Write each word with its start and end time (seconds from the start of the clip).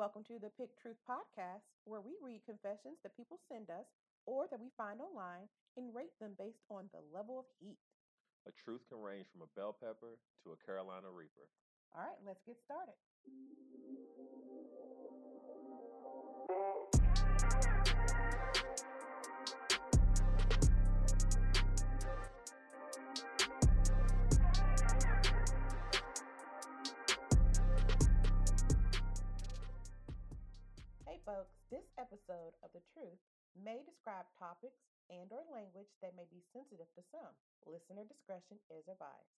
Welcome 0.00 0.24
to 0.32 0.40
the 0.40 0.48
Pick 0.56 0.80
Truth 0.80 0.96
podcast, 1.04 1.68
where 1.84 2.00
we 2.00 2.16
read 2.24 2.40
confessions 2.46 2.96
that 3.02 3.14
people 3.18 3.36
send 3.52 3.68
us 3.68 3.84
or 4.24 4.46
that 4.50 4.58
we 4.58 4.72
find 4.74 4.98
online 4.98 5.44
and 5.76 5.94
rate 5.94 6.16
them 6.18 6.32
based 6.38 6.64
on 6.70 6.88
the 6.96 7.04
level 7.12 7.38
of 7.38 7.44
heat. 7.60 7.76
A 8.48 8.50
truth 8.64 8.80
can 8.88 9.02
range 9.02 9.26
from 9.30 9.42
a 9.42 9.52
bell 9.60 9.76
pepper 9.78 10.16
to 10.42 10.56
a 10.56 10.64
Carolina 10.64 11.12
Reaper. 11.12 11.52
All 11.94 12.00
right, 12.00 12.16
let's 12.24 12.40
get 12.48 12.56
started. 12.64 12.96
Of 32.62 32.70
The 32.72 32.80
Truth 32.92 33.18
may 33.56 33.80
describe 33.86 34.26
topics 34.38 34.80
and 35.08 35.30
or 35.30 35.42
language 35.52 35.90
that 36.02 36.16
may 36.16 36.26
be 36.30 36.42
sensitive 36.52 36.86
to 36.94 37.02
some. 37.10 37.34
Listener 37.66 38.04
discretion 38.06 38.58
is 38.70 38.86
advised. 38.88 39.34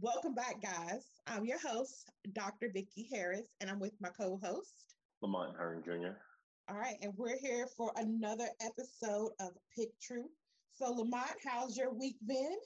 Welcome 0.00 0.34
back, 0.34 0.60
guys. 0.60 1.06
I'm 1.26 1.44
your 1.44 1.60
host, 1.60 2.10
Dr. 2.32 2.70
Vicki 2.72 3.08
Harris, 3.12 3.46
and 3.60 3.70
I'm 3.70 3.78
with 3.78 3.94
my 4.00 4.10
co-host. 4.10 4.96
Lamont 5.22 5.56
Hearn 5.56 5.82
Jr. 5.84 6.18
All 6.68 6.78
right, 6.78 6.96
and 7.02 7.12
we're 7.16 7.38
here 7.38 7.66
for 7.76 7.92
another 7.96 8.48
episode 8.60 9.30
of 9.40 9.50
Pick 9.76 9.98
Truth. 10.00 10.32
So, 10.72 10.90
Lamont, 10.90 11.36
how's 11.46 11.76
your 11.76 11.92
week 11.92 12.16
been? 12.26 12.56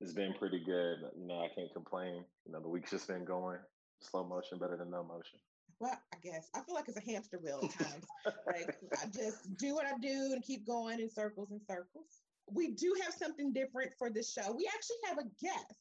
It's 0.00 0.14
been 0.14 0.32
pretty 0.38 0.60
good. 0.64 0.96
You 1.18 1.26
know, 1.26 1.40
I 1.40 1.48
can't 1.54 1.72
complain. 1.74 2.24
You 2.46 2.52
know, 2.52 2.60
the 2.60 2.68
week's 2.68 2.90
just 2.90 3.08
been 3.08 3.24
going 3.24 3.58
slow 4.00 4.24
motion, 4.24 4.58
better 4.58 4.76
than 4.76 4.90
no 4.90 5.02
motion. 5.02 5.38
Well, 5.80 5.98
I 6.12 6.16
guess 6.22 6.50
I 6.54 6.60
feel 6.60 6.74
like 6.74 6.88
it's 6.88 6.98
a 6.98 7.10
hamster 7.10 7.38
wheel 7.42 7.60
at 7.62 7.86
times. 7.86 8.04
like 8.46 8.76
I 9.02 9.06
just 9.06 9.56
do 9.56 9.74
what 9.74 9.86
I 9.86 9.96
do 9.98 10.30
and 10.32 10.42
keep 10.42 10.66
going 10.66 11.00
in 11.00 11.08
circles 11.08 11.50
and 11.50 11.60
circles. 11.66 12.04
We 12.52 12.72
do 12.72 12.94
have 13.02 13.14
something 13.14 13.52
different 13.52 13.92
for 13.98 14.10
this 14.10 14.30
show. 14.30 14.52
We 14.52 14.68
actually 14.72 14.96
have 15.06 15.18
a 15.18 15.24
guest. 15.42 15.80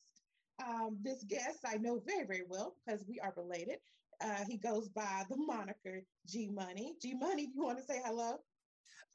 Um, 0.65 0.97
this 1.01 1.23
guest 1.23 1.59
I 1.65 1.77
know 1.77 2.01
very, 2.05 2.25
very 2.25 2.43
well 2.47 2.75
because 2.85 3.03
we 3.07 3.19
are 3.19 3.33
related. 3.35 3.77
Uh, 4.21 4.43
he 4.47 4.57
goes 4.57 4.87
by 4.89 5.23
the 5.29 5.37
moniker 5.37 6.03
G 6.27 6.49
Money. 6.49 6.95
G 7.01 7.13
Money, 7.13 7.43
if 7.43 7.49
you 7.55 7.63
want 7.63 7.77
to 7.77 7.83
say 7.83 8.01
hello. 8.05 8.37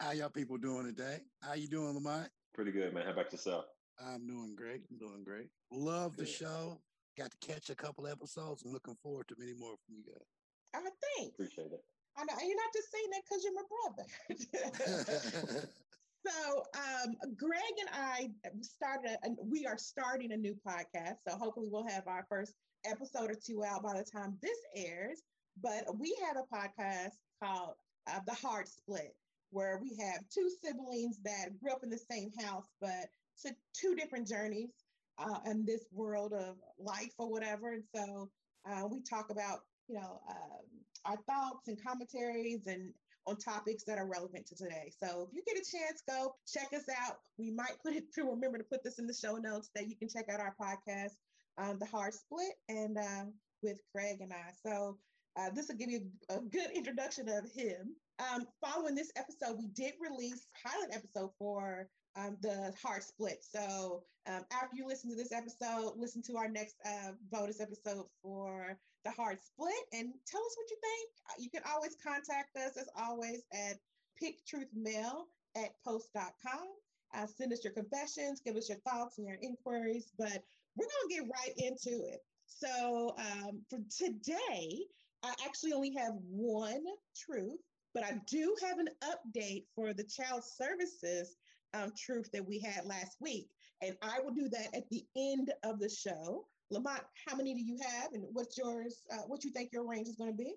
How 0.01 0.13
y'all 0.13 0.29
people 0.29 0.59
doing 0.59 0.85
today? 0.85 1.21
How 1.43 1.55
you 1.55 1.69
doing, 1.69 1.95
Lamont? 1.95 2.29
Pretty 2.55 2.73
good, 2.73 2.93
man. 2.93 3.05
How 3.05 3.13
about 3.13 3.33
yourself? 3.33 3.65
I'm 4.05 4.27
doing 4.27 4.55
great. 4.57 4.83
I'm 4.91 4.99
doing 4.99 5.23
great. 5.25 5.49
Love 5.71 6.17
the 6.17 6.27
show. 6.27 6.81
Got 7.17 7.31
to 7.31 7.47
catch 7.47 7.71
a 7.71 7.77
couple 7.77 8.07
episodes. 8.07 8.63
I'm 8.65 8.73
looking 8.73 8.97
forward 9.03 9.29
to 9.29 9.37
many 9.39 9.55
more 9.55 9.75
from 9.87 9.97
you 9.97 10.03
guys. 10.05 10.27
I 10.75 10.81
thanks. 11.17 11.35
Appreciate 11.35 11.73
it. 11.73 11.85
I 12.17 12.25
know 12.25 12.35
you're 12.47 12.57
not 12.57 12.73
just 12.73 12.93
saying 12.93 13.11
that 13.11 13.23
because 13.25 13.43
you're 13.45 13.55
my 13.55 13.67
brother. 13.71 15.69
so, 16.27 16.63
um, 16.75 17.15
Greg 17.37 17.75
and 17.81 17.89
I 17.93 18.31
started, 18.63 19.17
a, 19.25 19.31
we 19.43 19.67
are 19.67 19.79
starting 19.79 20.33
a 20.33 20.37
new 20.37 20.57
podcast. 20.67 21.17
So, 21.27 21.37
hopefully, 21.37 21.69
we'll 21.71 21.89
have 21.89 22.07
our 22.07 22.25
first 22.29 22.55
episode 22.85 23.31
or 23.31 23.35
two 23.35 23.65
out 23.65 23.83
by 23.83 23.95
the 23.95 24.05
time 24.05 24.37
this 24.43 24.59
airs. 24.77 25.23
But 25.63 25.85
we 25.99 26.17
have 26.27 26.37
a 26.37 26.55
podcast 26.55 27.15
called 27.43 27.75
uh, 28.09 28.21
The 28.27 28.35
Hard 28.35 28.69
Split, 28.69 29.15
where 29.51 29.81
we 29.83 29.97
have 30.01 30.23
two 30.33 30.51
siblings 30.65 31.19
that 31.25 31.59
grew 31.61 31.73
up 31.73 31.85
in 31.85 31.91
the 31.91 32.01
same 32.11 32.31
house, 32.41 32.67
but 32.81 33.09
took 33.45 33.55
two 33.73 33.95
different 33.95 34.29
journeys 34.29 34.71
uh, 35.19 35.39
in 35.47 35.65
this 35.65 35.85
world 35.93 36.33
of 36.33 36.57
life 36.79 37.13
or 37.19 37.31
whatever. 37.31 37.73
And 37.73 37.85
so, 37.95 38.31
uh, 38.69 38.87
we 38.87 39.03
talk 39.03 39.31
about 39.31 39.61
you 39.89 39.97
know, 39.97 40.21
um, 40.29 40.65
our 41.05 41.17
thoughts 41.29 41.69
and 41.69 41.83
commentaries 41.83 42.67
and 42.67 42.93
on 43.27 43.37
topics 43.37 43.85
that 43.85 43.99
are 43.99 44.07
relevant 44.07 44.47
to 44.47 44.55
today. 44.55 44.93
So 45.03 45.29
if 45.29 45.35
you 45.35 45.43
get 45.47 45.57
a 45.57 45.71
chance, 45.71 46.03
go 46.09 46.35
check 46.47 46.69
us 46.75 46.85
out. 47.03 47.17
We 47.39 47.51
might 47.51 47.79
put 47.83 47.95
it 47.95 48.05
through, 48.15 48.31
remember 48.35 48.59
to 48.59 48.65
put 48.65 48.85
this 48.85 48.99
in 48.99 49.07
the 49.07 49.15
show 49.15 49.37
notes 49.37 49.71
that 49.75 49.89
you 49.89 49.97
can 49.97 50.09
check 50.09 50.27
out 50.31 50.41
our 50.41 50.55
podcast, 50.61 51.13
um, 51.59 51.79
The 51.79 51.87
Hard 51.87 52.15
Split, 52.15 52.55
and 52.69 52.99
um, 52.99 53.33
with 53.63 53.81
Craig 53.95 54.19
and 54.21 54.33
I. 54.33 54.53
So 54.67 54.99
uh, 55.37 55.51
this 55.55 55.69
will 55.69 55.77
give 55.77 55.91
you 55.91 56.03
a, 56.29 56.37
a 56.37 56.41
good 56.41 56.71
introduction 56.75 57.29
of 57.29 57.51
him. 57.51 57.95
Um, 58.19 58.47
following 58.65 58.95
this 58.95 59.11
episode, 59.17 59.59
we 59.59 59.69
did 59.69 59.95
release 60.01 60.47
pilot 60.65 60.91
episode 60.93 61.31
for 61.39 61.89
um, 62.17 62.37
the 62.43 62.73
hard 62.81 63.03
split. 63.03 63.39
So 63.41 64.05
um, 64.27 64.45
after 64.53 64.77
you 64.77 64.87
listen 64.87 65.11
to 65.11 65.17
this 65.17 65.33
episode, 65.33 65.95
listen 65.97 66.23
to 66.25 66.37
our 66.37 66.49
next 66.49 66.77
uh, 66.87 67.13
bonus 67.33 67.61
episode 67.61 68.07
for 68.23 68.79
the 69.05 69.11
hard 69.11 69.39
split 69.43 69.85
and 69.93 70.13
tell 70.27 70.41
us 70.41 70.57
what 70.57 70.71
you 70.71 70.77
think. 70.81 71.11
Uh, 71.31 71.35
You 71.39 71.51
can 71.51 71.63
always 71.73 71.97
contact 72.03 72.57
us 72.57 72.77
as 72.77 72.89
always 72.97 73.43
at 73.53 73.79
picktruthmail 74.23 75.25
at 75.57 75.71
post.com. 75.85 76.69
Uh, 77.15 77.27
send 77.27 77.53
us 77.53 77.63
your 77.63 77.73
confessions, 77.73 78.41
give 78.45 78.57
us 78.57 78.69
your 78.69 78.79
thoughts 78.79 79.19
and 79.19 79.27
your 79.27 79.39
inquiries, 79.41 80.11
but 80.19 80.43
we're 80.77 80.87
going 80.87 81.09
to 81.09 81.15
get 81.15 81.23
right 81.23 81.55
into 81.59 82.05
it. 82.05 82.21
So 82.47 83.15
um, 83.19 83.61
for 83.71 83.79
today, 83.97 84.81
I 85.23 85.33
actually 85.45 85.73
only 85.73 85.95
have 85.97 86.15
one 86.29 86.85
truth, 87.17 87.61
but 87.95 88.05
I 88.05 88.21
do 88.29 88.55
have 88.63 88.79
an 88.79 88.89
update 89.05 89.65
for 89.75 89.93
the 89.95 90.05
child 90.05 90.43
services 90.45 91.37
um, 91.73 91.93
truth 91.97 92.31
that 92.33 92.47
we 92.47 92.59
had 92.59 92.85
last 92.85 93.17
week. 93.21 93.49
And 93.83 93.97
I 94.03 94.21
will 94.21 94.35
do 94.35 94.49
that 94.51 94.75
at 94.75 94.89
the 94.91 95.05
end 95.17 95.53
of 95.63 95.79
the 95.79 95.89
show. 95.89 96.47
Lamont, 96.71 97.03
how 97.27 97.37
many 97.37 97.55
do 97.55 97.61
you 97.61 97.79
have, 97.83 98.13
and 98.13 98.25
what's 98.33 98.57
yours? 98.57 99.03
Uh, 99.13 99.23
what 99.27 99.45
you 99.45 99.51
think 99.51 99.71
your 99.73 99.87
range 99.87 100.09
is 100.09 100.17
going 100.17 100.31
to 100.31 100.37
be? 100.37 100.55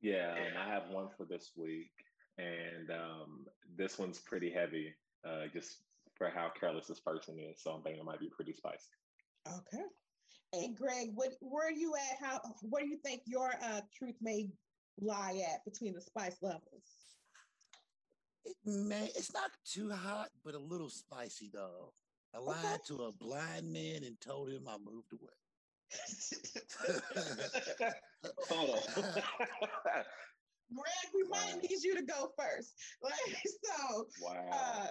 Yeah, 0.00 0.32
um, 0.32 0.62
I 0.66 0.72
have 0.72 0.88
one 0.90 1.08
for 1.16 1.24
this 1.24 1.50
week, 1.56 1.92
and 2.38 2.90
um, 2.90 3.46
this 3.76 3.98
one's 3.98 4.18
pretty 4.18 4.50
heavy, 4.50 4.94
uh, 5.26 5.46
just 5.52 5.82
for 6.16 6.30
how 6.30 6.50
careless 6.58 6.86
this 6.86 7.00
person 7.00 7.38
is. 7.38 7.62
So 7.62 7.70
I'm 7.70 7.82
thinking 7.82 8.00
it 8.00 8.06
might 8.06 8.20
be 8.20 8.30
pretty 8.34 8.54
spicy. 8.54 8.90
Okay. 9.46 9.84
And 10.52 10.76
Greg, 10.76 11.10
what 11.14 11.32
where 11.40 11.68
are 11.68 11.72
you 11.72 11.94
at? 11.94 12.18
How 12.18 12.40
where 12.62 12.82
do 12.82 12.88
you 12.88 12.98
think 13.04 13.22
your 13.24 13.52
uh, 13.62 13.82
truth 13.96 14.16
may 14.20 14.48
lie 15.00 15.42
at 15.52 15.64
between 15.64 15.94
the 15.94 16.00
spice 16.00 16.36
levels? 16.42 16.60
It 18.44 18.56
may, 18.64 19.10
it's 19.14 19.32
not 19.32 19.50
too 19.64 19.90
hot, 19.90 20.30
but 20.44 20.54
a 20.54 20.58
little 20.58 20.88
spicy 20.88 21.50
though. 21.52 21.92
I 22.34 22.38
lied 22.38 22.80
to 22.86 23.04
a 23.04 23.12
blind 23.12 23.72
man 23.72 24.04
and 24.04 24.20
told 24.20 24.50
him 24.50 24.68
I 24.68 24.76
moved 24.78 25.12
away. 25.12 25.32
Hold 28.48 28.70
on. 28.70 28.82
Greg, 30.72 31.10
we 31.14 31.24
might 31.28 31.54
Wow. 31.54 31.60
need 31.62 31.82
you 31.82 31.96
to 31.96 32.02
go 32.02 32.30
first. 32.38 32.74
Like 33.02 33.12
so, 33.64 34.06
wow. 34.22 34.48
uh, 34.52 34.86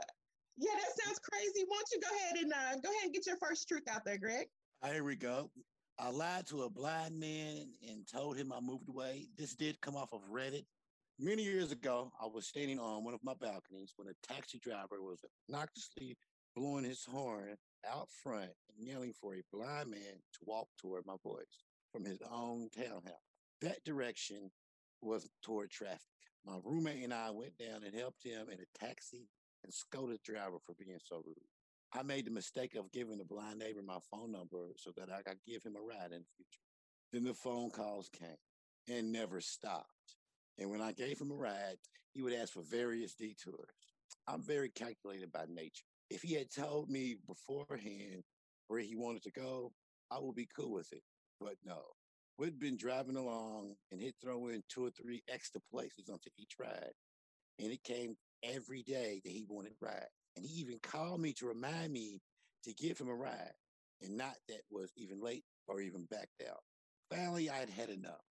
yeah, 0.57 0.73
that 0.73 0.91
sounds 1.05 1.19
crazy. 1.19 1.63
Why 1.67 1.77
don't 1.77 1.91
you 1.94 2.00
go 2.01 2.16
ahead 2.17 2.38
and 2.44 2.53
uh, 2.53 2.75
go 2.83 2.89
ahead 2.91 3.05
and 3.05 3.13
get 3.13 3.25
your 3.25 3.38
first 3.38 3.67
truth 3.67 3.83
out 3.89 4.03
there, 4.03 4.17
Greg? 4.17 4.47
Ah, 4.83 4.88
Here 4.89 5.03
we 5.06 5.16
go. 5.16 5.50
I 5.97 6.09
lied 6.09 6.45
to 6.47 6.63
a 6.63 6.69
blind 6.69 7.17
man 7.19 7.73
and 7.88 8.06
told 8.07 8.38
him 8.38 8.51
I 8.51 8.59
moved 8.59 8.89
away. 8.89 9.27
This 9.38 9.56
did 9.56 9.79
come 9.81 9.95
off 9.95 10.11
of 10.13 10.21
Reddit. 10.29 10.66
Many 11.17 11.44
years 11.44 11.71
ago, 11.73 12.11
I 12.21 12.25
was 12.25 12.47
standing 12.47 12.79
on 12.79 13.03
one 13.03 13.13
of 13.13 13.19
my 13.23 13.33
balconies 13.39 13.94
when 13.97 14.07
a 14.07 14.13
taxi 14.33 14.59
driver 14.59 15.01
was 15.03 15.23
obnoxiously 15.50 16.17
blowing 16.59 16.83
his 16.83 17.05
horn 17.05 17.55
out 17.89 18.09
front 18.21 18.51
and 18.77 18.85
yelling 18.85 19.13
for 19.13 19.33
a 19.33 19.43
blind 19.53 19.89
man 19.89 20.19
to 20.33 20.39
walk 20.45 20.67
toward 20.77 21.05
my 21.05 21.15
voice 21.23 21.63
from 21.93 22.03
his 22.03 22.19
own 22.29 22.67
townhouse. 22.75 23.29
That 23.61 23.83
direction 23.85 24.51
was 25.01 25.29
toward 25.41 25.69
traffic. 25.71 26.01
My 26.45 26.57
roommate 26.65 27.03
and 27.03 27.13
I 27.13 27.31
went 27.31 27.57
down 27.57 27.83
and 27.85 27.95
helped 27.95 28.23
him 28.25 28.47
in 28.51 28.59
a 28.59 28.85
taxi 28.85 29.29
and 29.63 29.73
scolded 29.73 30.19
the 30.25 30.33
driver 30.33 30.57
for 30.65 30.75
being 30.77 30.99
so 31.01 31.21
rude. 31.25 31.35
I 31.93 32.03
made 32.03 32.25
the 32.25 32.31
mistake 32.31 32.75
of 32.75 32.91
giving 32.91 33.19
the 33.19 33.25
blind 33.25 33.59
neighbor 33.59 33.81
my 33.81 33.99
phone 34.11 34.31
number 34.33 34.73
so 34.75 34.91
that 34.97 35.09
I 35.09 35.21
could 35.21 35.39
give 35.47 35.63
him 35.63 35.77
a 35.77 35.81
ride 35.81 36.11
in 36.11 36.19
the 36.19 36.35
future. 36.35 36.67
Then 37.13 37.23
the 37.23 37.33
phone 37.33 37.71
calls 37.71 38.09
came 38.09 38.97
and 38.97 39.13
never 39.13 39.39
stopped. 39.39 39.87
And 40.57 40.69
when 40.69 40.81
I 40.81 40.91
gave 40.91 41.19
him 41.19 41.31
a 41.31 41.35
ride, 41.35 41.77
he 42.13 42.21
would 42.21 42.33
ask 42.33 42.51
for 42.51 42.63
various 42.63 43.15
detours. 43.15 43.69
I'm 44.27 44.41
very 44.41 44.69
calculated 44.69 45.31
by 45.31 45.45
nature. 45.47 45.88
If 46.09 46.21
he 46.23 46.33
had 46.33 46.51
told 46.51 46.89
me 46.89 47.17
beforehand 47.27 48.23
where 48.67 48.79
he 48.79 48.95
wanted 48.95 49.23
to 49.23 49.31
go, 49.31 49.71
I 50.11 50.17
would 50.19 50.35
be 50.35 50.47
cool 50.56 50.73
with 50.73 50.91
it. 50.91 51.03
But 51.39 51.56
no, 51.63 51.81
we'd 52.38 52.59
been 52.59 52.77
driving 52.77 53.15
along 53.15 53.75
and 53.91 54.01
he'd 54.01 54.15
throw 54.21 54.47
in 54.47 54.63
two 54.69 54.85
or 54.85 54.89
three 54.89 55.23
extra 55.31 55.61
places 55.71 56.09
onto 56.09 56.29
each 56.38 56.53
ride. 56.59 56.94
And 57.59 57.71
it 57.71 57.83
came 57.83 58.15
every 58.44 58.83
day 58.83 59.21
that 59.23 59.31
he 59.31 59.45
wanted 59.47 59.73
ride. 59.81 60.07
And 60.35 60.45
he 60.45 60.61
even 60.61 60.79
called 60.81 61.19
me 61.19 61.33
to 61.33 61.47
remind 61.47 61.91
me 61.94 62.21
to 62.63 62.73
give 62.73 62.97
him 62.97 63.09
a 63.09 63.15
ride 63.15 63.53
and 64.01 64.17
not 64.17 64.35
that 64.47 64.62
was 64.71 64.91
even 64.95 65.21
late 65.21 65.44
or 65.67 65.81
even 65.81 66.07
backed 66.09 66.44
out. 66.50 66.62
Finally, 67.09 67.50
I'd 67.50 67.69
had 67.69 67.89
enough. 67.89 68.23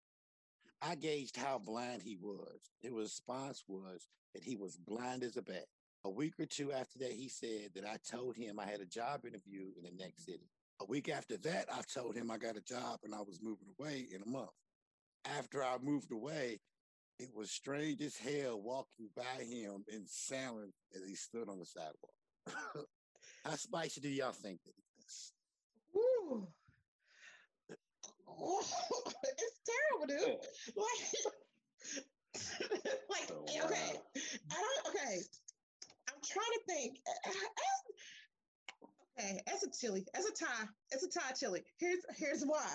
I 0.81 0.95
gauged 0.95 1.35
how 1.37 1.59
blind 1.59 2.01
he 2.01 2.17
was. 2.19 2.59
His 2.81 2.91
response 2.91 3.63
was 3.67 4.07
that 4.33 4.43
he 4.43 4.55
was 4.55 4.77
blind 4.77 5.23
as 5.23 5.37
a 5.37 5.41
bat. 5.41 5.65
A 6.05 6.09
week 6.09 6.39
or 6.39 6.45
two 6.45 6.71
after 6.71 6.99
that, 6.99 7.11
he 7.11 7.29
said 7.29 7.71
that 7.75 7.85
I 7.85 7.97
told 8.09 8.35
him 8.37 8.59
I 8.59 8.65
had 8.65 8.81
a 8.81 8.85
job 8.85 9.25
interview 9.25 9.65
in 9.77 9.83
the 9.83 9.91
next 10.03 10.25
city. 10.25 10.49
A 10.81 10.85
week 10.85 11.09
after 11.09 11.37
that, 11.37 11.67
I 11.73 11.81
told 11.93 12.15
him 12.15 12.31
I 12.31 12.37
got 12.37 12.57
a 12.57 12.61
job 12.61 12.99
and 13.03 13.13
I 13.15 13.21
was 13.21 13.41
moving 13.41 13.67
away 13.79 14.07
in 14.13 14.21
a 14.23 14.29
month. 14.29 14.49
After 15.25 15.63
I 15.63 15.77
moved 15.81 16.11
away, 16.11 16.59
It 17.19 17.29
was 17.35 17.51
strange 17.51 18.01
as 18.01 18.17
hell 18.17 18.61
walking 18.61 19.09
by 19.15 19.43
him 19.43 19.83
in 19.87 20.05
silence 20.07 20.75
as 20.95 21.03
he 21.07 21.15
stood 21.15 21.49
on 21.49 21.59
the 21.59 21.65
sidewalk. 21.65 22.13
How 23.45 23.55
spicy 23.55 24.01
do 24.01 24.09
y'all 24.09 24.31
think 24.31 24.59
that 24.65 24.73
is? 25.05 25.33
Ooh. 25.95 26.47
it's 29.37 29.59
terrible, 29.67 30.07
dude. 30.07 30.37
Like, 30.75 31.33
like 33.09 33.31
Oh, 33.31 33.43
okay, 33.65 33.93
wow. 33.95 34.01
I 34.51 34.55
don't. 34.55 34.95
Okay, 34.95 35.17
I'm 36.09 36.21
trying 36.23 36.53
to 36.53 36.61
think. 36.79 36.99
As, 37.25 37.35
okay, 39.19 39.41
as 39.47 39.63
a 39.63 39.69
chili, 39.71 40.05
as 40.15 40.25
a 40.25 40.31
Thai, 40.31 40.65
as 40.93 41.03
a 41.03 41.09
Thai 41.09 41.31
chili. 41.39 41.63
Here's 41.77 41.99
here's 42.17 42.43
why. 42.43 42.67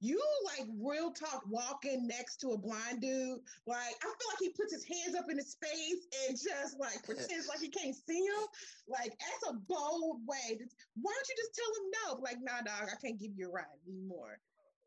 You 0.00 0.20
like 0.44 0.68
real 0.82 1.12
talk 1.12 1.42
walking 1.48 2.06
next 2.06 2.36
to 2.38 2.50
a 2.50 2.58
blind 2.58 3.00
dude. 3.00 3.38
Like 3.66 3.96
I 4.02 4.04
feel 4.04 4.28
like 4.28 4.40
he 4.40 4.50
puts 4.50 4.74
his 4.74 4.84
hands 4.84 5.16
up 5.16 5.30
in 5.30 5.38
his 5.38 5.56
face 5.62 6.04
and 6.28 6.36
just 6.36 6.78
like 6.78 7.02
pretends 7.06 7.48
like 7.48 7.60
he 7.60 7.70
can't 7.70 7.96
see 7.96 8.20
him. 8.20 8.44
Like 8.88 9.16
that's 9.16 9.50
a 9.50 9.54
bold 9.54 10.20
way. 10.26 10.58
To, 10.58 10.64
why 11.00 11.12
don't 11.14 11.28
you 11.28 11.36
just 11.38 11.54
tell 11.54 11.72
him 11.78 11.86
no? 11.94 12.06
Like, 12.20 12.36
nah, 12.42 12.60
dog, 12.66 12.90
I 12.92 12.96
can't 13.00 13.18
give 13.18 13.32
you 13.36 13.48
a 13.48 13.52
ride 13.52 13.80
anymore. 13.88 14.38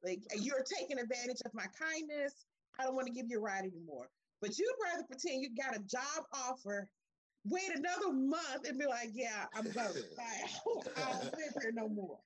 Like 0.04 0.22
you're 0.38 0.64
taking 0.64 1.00
advantage 1.00 1.42
of 1.46 1.54
my 1.54 1.66
kindness. 1.74 2.46
I 2.80 2.84
don't 2.84 2.94
want 2.94 3.08
to 3.08 3.14
give 3.14 3.26
you 3.30 3.40
a 3.40 3.42
ride 3.42 3.66
anymore. 3.66 4.10
But 4.40 4.58
you'd 4.60 4.76
rather 4.84 5.04
pretend 5.04 5.42
you 5.42 5.50
got 5.58 5.76
a 5.76 5.80
job 5.80 6.26
offer, 6.32 6.88
wait 7.50 7.76
another 7.76 8.14
month 8.14 8.68
and 8.68 8.78
be 8.78 8.86
like, 8.86 9.10
yeah, 9.14 9.46
I'm 9.56 9.66
going. 9.66 9.88
Like, 10.18 10.88
I 10.98 11.12
don't 11.12 11.24
live 11.24 11.54
here 11.62 11.72
no 11.74 11.90
more. 11.90 12.20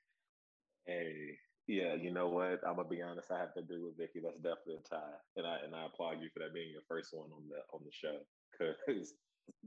Hey, 0.86 1.38
yeah, 1.68 1.94
you 1.96 2.12
know 2.12 2.30
what? 2.30 2.60
I'm 2.68 2.76
gonna 2.76 2.90
be 2.90 3.02
honest. 3.02 3.32
I 3.32 3.40
have 3.40 3.54
to 3.54 3.60
agree 3.60 3.82
with 3.82 3.98
Vicky. 3.98 4.20
That's 4.24 4.38
definitely 4.38 4.82
a 4.86 4.90
Thai, 4.90 5.12
and 5.38 5.48
I 5.48 5.58
and 5.64 5.76
I 5.76 5.86
applaud 5.86 6.22
you 6.22 6.30
for 6.34 6.40
that 6.40 6.54
being 6.54 6.72
your 6.72 6.82
first 6.88 7.10
one 7.14 7.30
on 7.32 7.44
the 7.50 7.62
on 7.74 7.82
the 7.86 7.92
show. 7.92 8.18
Because 8.58 9.14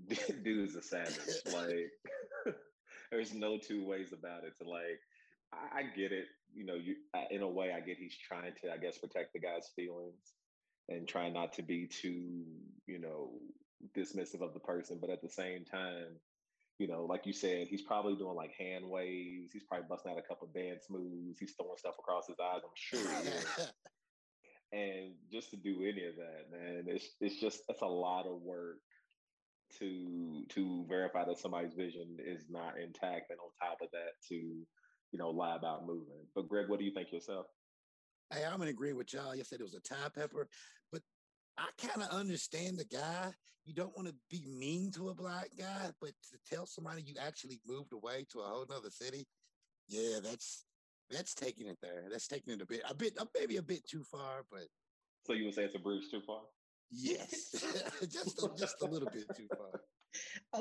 dude's 0.45 0.75
a 0.75 0.83
savage. 0.83 1.17
Like, 1.53 2.55
there's 3.11 3.35
no 3.35 3.59
two 3.59 3.87
ways 3.87 4.13
about 4.13 4.45
it. 4.45 4.55
To 4.61 4.69
like, 4.69 5.01
I, 5.53 5.81
I 5.81 5.83
get 5.97 6.13
it. 6.13 6.27
You 6.53 6.67
know, 6.67 6.75
you 6.75 6.97
I, 7.15 7.27
in 7.31 7.43
a 7.43 7.49
way, 7.49 7.73
I 7.73 7.81
get 7.81 7.97
he's 7.99 8.17
trying 8.19 8.53
to, 8.63 8.73
I 8.73 8.77
guess, 8.77 8.99
protect 8.99 9.33
the 9.33 9.41
guy's 9.41 9.71
feelings 9.75 10.35
and 10.89 11.09
try 11.09 11.31
not 11.31 11.53
to 11.55 11.63
be 11.63 11.87
too, 11.87 12.45
you 12.87 12.99
know, 12.99 13.31
dismissive 13.97 14.43
of 14.43 14.55
the 14.55 14.61
person. 14.61 14.99
But 15.01 15.11
at 15.11 15.23
the 15.23 15.29
same 15.29 15.65
time, 15.65 16.19
you 16.79 16.89
know, 16.89 17.05
like 17.05 17.27
you 17.27 17.33
said, 17.33 17.69
he's 17.69 17.83
probably 17.83 18.17
doing 18.17 18.35
like 18.35 18.53
hand 18.59 18.85
waves. 18.89 19.53
He's 19.53 19.65
probably 19.65 19.87
busting 19.89 20.11
out 20.13 20.19
a 20.19 20.23
couple 20.23 20.49
dance 20.55 20.85
moves. 20.91 21.39
He's 21.39 21.53
throwing 21.53 21.79
stuff 21.79 21.95
across 21.99 22.27
his 22.27 22.37
eyes. 22.43 22.63
I'm 22.65 22.71
sure. 22.75 23.23
He 23.23 23.29
is. 23.29 23.71
and 24.73 25.13
just 25.31 25.51
to 25.51 25.57
do 25.57 25.83
any 25.83 26.05
of 26.05 26.17
that, 26.17 26.51
man, 26.51 26.85
it's 26.89 27.11
it's 27.21 27.41
just 27.41 27.61
it's 27.69 27.83
a 27.83 27.87
lot 27.87 28.27
of 28.27 28.43
work 28.43 28.79
to 29.79 30.45
to 30.51 30.85
verify 30.89 31.25
that 31.25 31.39
somebody's 31.39 31.75
vision 31.75 32.17
is 32.25 32.45
not 32.51 32.75
intact, 32.79 33.31
and 33.31 33.39
on 33.39 33.69
top 33.69 33.79
of 33.83 33.89
that, 33.93 34.15
to 34.29 34.35
you 34.35 35.19
know 35.19 35.31
lie 35.31 35.57
about 35.57 35.87
moving. 35.87 36.27
But 36.35 36.49
Greg, 36.49 36.69
what 36.69 36.81
do 36.81 36.85
you 36.85 36.93
think 36.93 37.13
yourself? 37.13 37.47
Hey, 38.33 38.45
I'm 38.45 38.63
in 38.63 38.69
agreement 38.69 38.99
with 38.99 39.13
y'all. 39.13 39.35
You 39.35 39.45
said 39.45 39.61
it 39.61 39.65
was 39.65 39.75
a 39.75 39.81
Thai 39.81 40.09
pepper, 40.15 40.49
but 40.91 41.03
I 41.59 41.69
kind 41.79 42.03
of 42.03 42.17
understand 42.17 42.79
the 42.79 42.85
guy. 42.85 43.33
You 43.65 43.75
don't 43.75 43.97
want 43.97 44.09
to 44.09 44.15
be 44.31 44.45
mean 44.47 44.91
to 44.93 45.09
a 45.09 45.15
black 45.15 45.49
guy, 45.59 45.91
but 46.01 46.11
to 46.31 46.39
tell 46.55 46.67
somebody 46.67 47.03
you 47.03 47.15
actually 47.21 47.61
moved 47.67 47.93
away 47.93 48.27
to 48.33 48.41
a 48.41 48.45
whole 48.45 48.67
nother 48.69 48.91
city, 48.91 49.27
yeah, 49.89 50.19
that's 50.23 50.65
that's 51.11 51.35
taking 51.35 51.67
it 51.69 51.79
there. 51.83 52.05
That's 52.11 52.27
taking 52.27 52.55
it 52.55 52.63
a 52.63 52.67
bit, 52.67 52.83
a 52.89 52.95
bit, 52.95 53.13
uh, 53.19 53.27
maybe 53.39 53.59
a 53.59 53.63
bit 53.63 53.87
too 53.87 54.03
far, 54.03 54.45
but 54.51 54.65
So 55.27 55.35
you 55.35 55.45
would 55.45 55.55
say 55.55 55.65
it's 55.65 55.75
a 55.75 55.79
bridge 55.79 56.05
too 56.11 56.21
far? 56.27 56.41
yes, 56.91 57.51
just 58.11 58.43
a, 58.43 58.51
just 58.59 58.83
a 58.83 58.87
little 58.87 59.09
bit 59.09 59.25
too 59.37 59.49
far. 59.57 59.81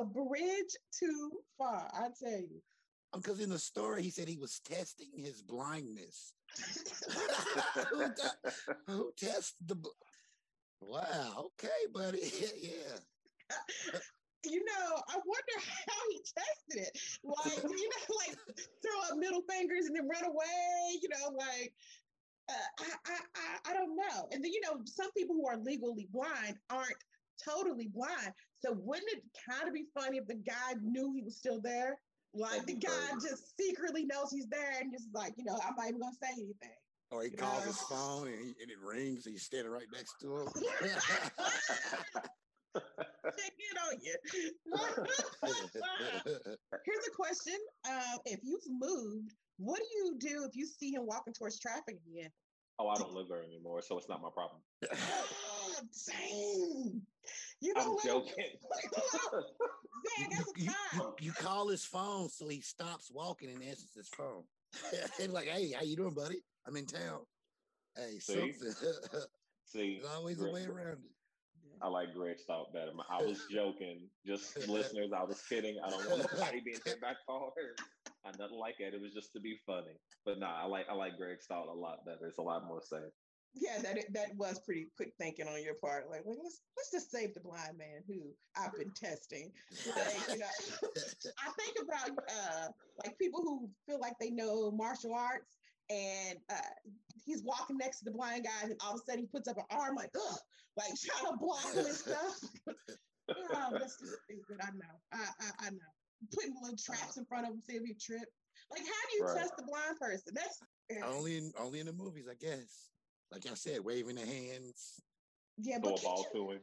A 0.01 0.05
bridge 0.05 0.75
too 0.97 1.31
far, 1.57 1.89
I 1.93 2.07
tell 2.21 2.39
you. 2.39 2.61
Because 3.13 3.39
in 3.39 3.49
the 3.49 3.59
story, 3.59 4.01
he 4.01 4.09
said 4.09 4.27
he 4.27 4.37
was 4.37 4.59
testing 4.65 5.11
his 5.15 5.41
blindness. 5.41 6.33
who, 7.89 8.07
te- 8.07 8.51
who 8.87 9.11
tested 9.17 9.67
the? 9.67 9.75
bl- 9.75 9.89
Wow. 10.81 11.45
Okay, 11.45 11.81
buddy. 11.93 12.19
yeah. 12.61 12.97
you 14.45 14.63
know, 14.65 15.01
I 15.07 15.15
wonder 15.15 15.57
how 15.57 16.01
he 16.11 16.17
tested 16.17 16.87
it. 16.87 16.99
Like, 17.23 17.63
you 17.63 17.89
know, 17.89 18.15
like 18.27 18.37
throw 18.81 19.11
up 19.11 19.17
middle 19.17 19.43
fingers 19.49 19.85
and 19.85 19.95
then 19.95 20.07
run 20.07 20.25
away. 20.25 20.99
You 21.01 21.09
know, 21.09 21.35
like 21.37 21.73
uh, 22.49 22.85
I, 23.07 23.19
I, 23.35 23.71
I 23.71 23.73
don't 23.73 23.95
know. 23.95 24.27
And 24.31 24.43
then 24.43 24.51
you 24.51 24.61
know, 24.61 24.81
some 24.85 25.11
people 25.13 25.35
who 25.35 25.47
are 25.47 25.57
legally 25.57 26.07
blind 26.11 26.57
aren't 26.69 26.97
totally 27.43 27.87
blind. 27.87 28.33
So 28.59 28.73
wouldn't 28.77 29.11
it 29.11 29.23
kind 29.49 29.67
of 29.67 29.73
be 29.73 29.85
funny 29.93 30.17
if 30.17 30.27
the 30.27 30.35
guy 30.35 30.75
knew 30.81 31.13
he 31.15 31.23
was 31.23 31.37
still 31.37 31.61
there? 31.61 31.97
Like 32.33 32.65
the 32.65 32.73
guy 32.73 32.89
crazy. 33.11 33.29
just 33.29 33.55
secretly 33.59 34.05
knows 34.05 34.31
he's 34.31 34.47
there 34.47 34.73
and 34.81 34.91
just 34.91 35.07
like, 35.13 35.33
you 35.37 35.43
know, 35.43 35.59
I'm 35.65 35.75
not 35.75 35.87
even 35.87 35.99
gonna 35.99 36.15
say 36.21 36.29
anything. 36.31 36.75
Or 37.11 37.23
he 37.23 37.29
calls 37.29 37.65
his 37.65 37.79
phone 37.81 38.27
and, 38.27 38.39
he, 38.39 38.55
and 38.61 38.71
it 38.71 38.77
rings 38.83 39.27
and 39.27 39.33
he's 39.33 39.43
standing 39.43 39.71
right 39.71 39.85
next 39.93 40.15
to 40.21 40.37
him. 40.37 40.47
Check 42.75 43.53
in 43.59 43.77
on 43.87 43.99
you. 44.01 44.15
Here's 46.85 47.07
a 47.07 47.11
question. 47.15 47.57
Uh, 47.87 48.17
if 48.25 48.39
you've 48.41 48.67
moved, 48.67 49.35
what 49.57 49.77
do 49.77 49.85
you 49.95 50.15
do 50.17 50.43
if 50.49 50.55
you 50.55 50.65
see 50.65 50.91
him 50.91 51.05
walking 51.05 51.33
towards 51.33 51.59
traffic 51.59 51.97
again? 52.07 52.31
oh, 52.79 52.87
I 52.87 52.95
don't 52.95 53.13
live 53.13 53.27
there 53.29 53.43
anymore, 53.43 53.81
so 53.81 53.97
it's 53.97 54.09
not 54.09 54.21
my 54.21 54.29
problem. 54.33 54.61
Dang. 56.07 57.01
You 57.61 57.73
know 57.73 57.81
I'm 57.81 57.89
what? 57.91 58.05
joking. 58.05 58.45
Zach, 60.03 60.19
you, 60.19 60.27
that's 60.29 60.41
a 60.41 60.61
you, 60.61 60.65
time. 60.65 60.75
you, 60.95 61.13
you 61.21 61.31
call 61.31 61.69
his 61.69 61.85
phone 61.85 62.29
so 62.29 62.47
he 62.47 62.61
stops 62.61 63.09
walking 63.11 63.49
and 63.49 63.63
answers 63.63 63.93
his 63.95 64.09
phone. 64.09 64.43
and 65.21 65.31
like, 65.31 65.47
hey, 65.47 65.71
how 65.71 65.83
you 65.83 65.95
doing, 65.95 66.13
buddy? 66.13 66.43
I'm 66.67 66.75
in 66.75 66.85
town. 66.85 67.21
Hey, 67.95 68.19
See? 68.19 68.33
something. 68.33 68.91
See, 69.65 69.99
There's 70.01 70.13
always 70.13 70.41
a 70.41 70.51
way 70.51 70.65
around 70.65 70.99
it. 71.03 71.13
I 71.81 71.87
like 71.87 72.13
Greg's 72.13 72.43
thought 72.43 72.71
better. 72.73 72.91
I 73.09 73.23
was 73.23 73.45
joking. 73.51 74.07
Just 74.25 74.67
listeners, 74.69 75.11
I 75.15 75.23
was 75.23 75.41
kidding. 75.49 75.77
I 75.83 75.89
don't 75.89 76.09
want 76.09 76.31
nobody 76.31 76.61
being 76.63 76.79
hit 76.85 77.01
by 77.01 77.13
cars. 77.27 77.75
I 78.25 78.31
nothing 78.39 78.57
like 78.57 78.75
that. 78.79 78.93
It 78.93 79.01
was 79.01 79.13
just 79.13 79.33
to 79.33 79.41
be 79.41 79.57
funny. 79.65 79.99
But 80.25 80.39
nah, 80.39 80.63
I 80.63 80.65
like 80.65 80.85
I 80.89 80.93
like 80.93 81.17
Greg's 81.17 81.45
thought 81.45 81.67
a 81.67 81.73
lot 81.73 82.05
better. 82.05 82.27
It's 82.27 82.37
a 82.37 82.41
lot 82.41 82.65
more 82.67 82.81
safe. 82.81 83.11
Yeah, 83.55 83.81
that 83.81 83.97
that 84.13 84.35
was 84.35 84.59
pretty 84.59 84.87
quick 84.97 85.13
thinking 85.19 85.47
on 85.47 85.61
your 85.63 85.75
part. 85.75 86.09
Like, 86.09 86.25
like 86.25 86.37
let's 86.43 86.61
let's 86.75 86.91
just 86.91 87.11
save 87.11 87.33
the 87.33 87.39
blind 87.39 87.77
man 87.77 88.01
who 88.07 88.33
I've 88.57 88.75
been 88.77 88.91
testing. 88.93 89.51
Like, 89.85 90.31
you 90.31 90.39
know, 90.39 90.45
I 91.37 91.51
think 91.59 91.77
about 91.83 92.17
uh 92.29 92.67
like 93.03 93.17
people 93.19 93.41
who 93.41 93.69
feel 93.87 93.99
like 93.99 94.13
they 94.19 94.31
know 94.31 94.71
martial 94.71 95.13
arts 95.13 95.57
and 95.89 96.39
uh 96.49 96.73
he's 97.25 97.43
walking 97.43 97.77
next 97.77 97.99
to 97.99 98.05
the 98.05 98.11
blind 98.11 98.45
guy 98.45 98.63
and 98.63 98.73
all 98.83 98.95
of 98.95 99.01
a 99.01 99.03
sudden 99.05 99.21
he 99.21 99.27
puts 99.27 99.47
up 99.47 99.57
an 99.57 99.65
arm 99.69 99.95
like 99.95 100.09
ugh, 100.15 100.37
like 100.77 100.91
trying 100.99 101.31
to 101.31 101.37
block 101.37 101.73
him 101.73 101.85
and 101.85 101.95
stuff. 101.95 102.39
oh, 103.29 103.69
that's 103.77 103.99
just 103.99 104.23
stupid. 104.25 104.57
I 104.61 104.71
know. 104.71 104.95
I, 105.13 105.27
I 105.39 105.67
I 105.67 105.69
know. 105.69 105.93
Putting 106.33 106.55
little 106.61 106.77
traps 106.77 107.17
in 107.17 107.25
front 107.25 107.45
of 107.47 107.53
him, 107.53 107.61
see 107.61 107.75
if 107.75 107.83
he 107.85 107.93
trip. 107.93 108.27
Like, 108.71 108.81
how 108.81 108.85
do 109.11 109.17
you 109.17 109.23
Right. 109.25 109.37
test 109.37 109.53
the 109.57 109.63
blind 109.63 109.99
person? 109.99 110.33
That's 110.33 110.59
only 111.03 111.37
in 111.37 111.51
only 111.59 111.79
in 111.81 111.85
the 111.85 111.93
movies, 111.93 112.27
I 112.29 112.35
guess. 112.35 112.89
Like 113.33 113.47
I 113.51 113.55
said, 113.55 113.83
waving 113.83 114.15
the 114.15 114.25
hands. 114.25 115.01
yeah, 115.57 115.79
Throw 115.79 115.91
but 115.91 115.99
a 115.99 116.03
ball 116.03 116.23
can't 116.23 116.35
you- 116.35 116.45
to 116.45 116.51
him. 116.51 116.61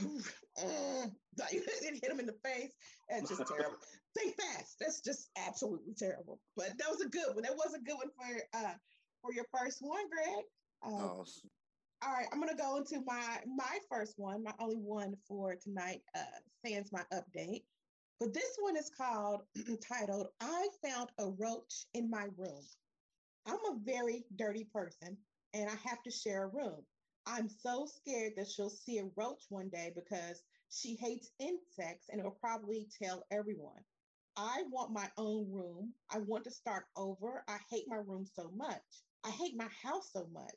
Mm, 0.00 1.12
like 1.38 1.52
it 1.52 1.64
hit 2.02 2.10
him 2.10 2.20
in 2.20 2.26
the 2.26 2.36
face. 2.44 2.72
That's 3.10 3.28
just 3.28 3.46
terrible. 3.46 3.76
Think 4.18 4.36
fast. 4.40 4.76
That's 4.80 5.00
just 5.00 5.28
absolutely 5.36 5.94
terrible. 5.94 6.40
But 6.56 6.78
that 6.78 6.88
was 6.88 7.00
a 7.00 7.08
good 7.08 7.34
one. 7.34 7.42
That 7.42 7.56
was 7.56 7.74
a 7.74 7.80
good 7.80 7.96
one 7.96 8.08
for 8.16 8.58
uh 8.58 8.74
for 9.20 9.32
your 9.34 9.44
first 9.56 9.78
one, 9.80 10.04
Greg. 10.10 10.44
Uh, 10.84 10.90
Oh, 10.90 11.24
All 12.04 12.12
right, 12.12 12.26
I'm 12.32 12.40
gonna 12.40 12.56
go 12.56 12.76
into 12.76 13.02
my 13.04 13.38
my 13.46 13.78
first 13.90 14.14
one, 14.16 14.42
my 14.42 14.52
only 14.60 14.76
one 14.76 15.14
for 15.28 15.54
tonight. 15.56 16.00
Uh, 16.16 16.20
sans 16.64 16.90
my 16.92 17.02
update, 17.12 17.64
but 18.18 18.32
this 18.32 18.56
one 18.60 18.76
is 18.76 18.90
called 18.96 19.42
titled 19.88 20.28
"I 20.40 20.68
found 20.84 21.10
a 21.18 21.28
roach 21.38 21.86
in 21.94 22.08
my 22.10 22.28
room." 22.36 22.62
I'm 23.46 23.58
a 23.66 23.76
very 23.84 24.24
dirty 24.36 24.64
person, 24.72 25.16
and 25.54 25.68
I 25.68 25.74
have 25.88 26.02
to 26.04 26.10
share 26.10 26.44
a 26.44 26.48
room. 26.48 26.84
I'm 27.26 27.48
so 27.48 27.86
scared 27.86 28.32
that 28.36 28.48
she'll 28.48 28.70
see 28.70 28.98
a 28.98 29.10
roach 29.16 29.42
one 29.48 29.68
day 29.68 29.92
because 29.94 30.42
she 30.70 30.96
hates 30.96 31.30
insects 31.38 32.08
and 32.10 32.18
it'll 32.18 32.32
probably 32.40 32.88
tell 33.02 33.24
everyone. 33.30 33.84
I 34.36 34.62
want 34.70 34.92
my 34.92 35.08
own 35.18 35.50
room. 35.52 35.92
I 36.10 36.18
want 36.18 36.44
to 36.44 36.50
start 36.50 36.84
over. 36.96 37.44
I 37.48 37.58
hate 37.70 37.84
my 37.86 37.98
room 37.98 38.26
so 38.34 38.50
much. 38.56 38.82
I 39.24 39.30
hate 39.30 39.56
my 39.56 39.68
house 39.82 40.10
so 40.12 40.26
much. 40.32 40.56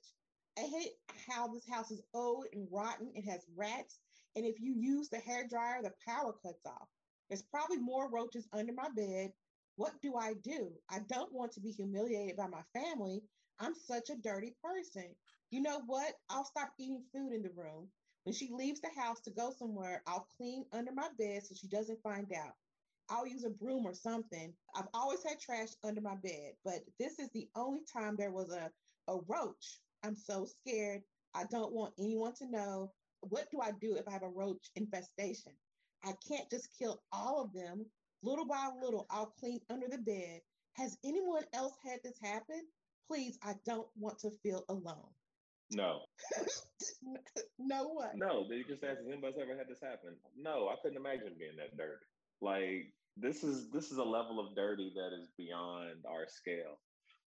I 0.58 0.62
hate 0.62 0.94
how 1.28 1.48
this 1.48 1.68
house 1.70 1.92
is 1.92 2.02
old 2.14 2.46
and 2.54 2.68
rotten. 2.72 3.12
It 3.14 3.30
has 3.30 3.46
rats. 3.56 4.00
And 4.36 4.46
if 4.46 4.56
you 4.60 4.74
use 4.78 5.10
the 5.10 5.20
hair 5.20 5.46
dryer, 5.48 5.82
the 5.84 5.92
power 6.08 6.34
cuts 6.42 6.66
off. 6.66 6.88
There's 7.30 7.44
probably 7.44 7.78
more 7.78 8.10
roaches 8.10 8.48
under 8.54 8.74
my 8.74 8.88
bed. 8.96 9.32
What 9.76 9.94
do 10.02 10.16
I 10.16 10.36
do? 10.36 10.72
I 10.90 11.00
don't 11.10 11.34
want 11.34 11.52
to 11.54 11.60
be 11.60 11.72
humiliated 11.72 12.38
by 12.38 12.48
my 12.48 12.62
family. 12.74 13.22
I'm 13.60 13.74
such 13.76 14.10
a 14.10 14.16
dirty 14.16 14.56
person. 14.64 15.16
You 15.52 15.62
know 15.62 15.82
what? 15.86 16.14
I'll 16.30 16.46
stop 16.46 16.74
eating 16.80 17.04
food 17.14 17.34
in 17.34 17.42
the 17.42 17.52
room. 17.56 17.90
When 18.24 18.34
she 18.34 18.50
leaves 18.52 18.82
the 18.82 18.90
house 19.00 19.22
to 19.22 19.32
go 19.32 19.52
somewhere, 19.58 20.02
I'll 20.08 20.28
clean 20.38 20.66
under 20.74 20.92
my 20.92 21.10
bed 21.18 21.46
so 21.46 21.56
she 21.56 21.68
doesn't 21.68 22.02
find 22.02 22.32
out. 22.34 22.54
I'll 23.10 23.28
use 23.28 23.44
a 23.44 23.52
broom 23.52 23.86
or 23.86 23.94
something. 23.94 24.52
I've 24.76 24.88
always 24.94 25.24
had 25.24 25.40
trash 25.40 25.70
under 25.84 26.02
my 26.02 26.16
bed, 26.16 26.54
but 26.64 26.80
this 27.00 27.20
is 27.20 27.30
the 27.34 27.48
only 27.56 27.82
time 27.94 28.16
there 28.16 28.32
was 28.32 28.52
a, 28.52 28.72
a 29.08 29.20
roach. 29.28 29.80
I'm 30.04 30.16
so 30.16 30.46
scared. 30.46 31.04
I 31.36 31.44
don't 31.52 31.74
want 31.74 31.94
anyone 32.00 32.34
to 32.36 32.50
know. 32.50 32.92
What 33.22 33.50
do 33.52 33.62
I 33.62 33.72
do 33.80 33.96
if 33.96 34.08
I 34.08 34.12
have 34.12 34.24
a 34.24 34.30
roach 34.30 34.72
infestation? 34.76 35.52
I 36.04 36.14
can't 36.28 36.50
just 36.50 36.70
kill 36.78 37.02
all 37.12 37.44
of 37.44 37.54
them. 37.54 37.86
Little 38.24 38.46
by 38.46 38.70
little, 38.82 39.06
I'll 39.12 39.34
clean 39.40 39.60
under 39.70 39.88
the 39.88 40.00
bed. 40.00 40.42
Has 40.74 40.98
anyone 41.04 41.44
else 41.54 41.76
had 41.84 42.00
this 42.04 42.18
happen? 42.22 42.62
Please, 43.08 43.38
I 43.44 43.54
don't 43.66 43.88
want 43.98 44.20
to 44.20 44.32
feel 44.44 44.64
alone. 44.70 45.10
No. 45.72 46.02
no 47.60 47.88
what? 47.90 48.12
No, 48.16 48.48
they 48.48 48.62
just 48.64 48.84
asked 48.84 49.02
if 49.02 49.12
anybody's 49.12 49.40
ever 49.42 49.58
had 49.58 49.68
this 49.68 49.82
happen. 49.82 50.16
No, 50.38 50.70
I 50.70 50.76
couldn't 50.82 50.98
imagine 50.98 51.34
being 51.38 51.58
that 51.58 51.78
dirty. 51.78 52.06
Like 52.42 52.94
this 53.18 53.44
is 53.44 53.70
this 53.72 53.92
is 53.92 53.98
a 53.98 54.04
level 54.04 54.40
of 54.40 54.56
dirty 54.56 54.92
that 54.96 55.16
is 55.16 55.30
beyond 55.38 56.06
our 56.08 56.28
scale. 56.28 56.80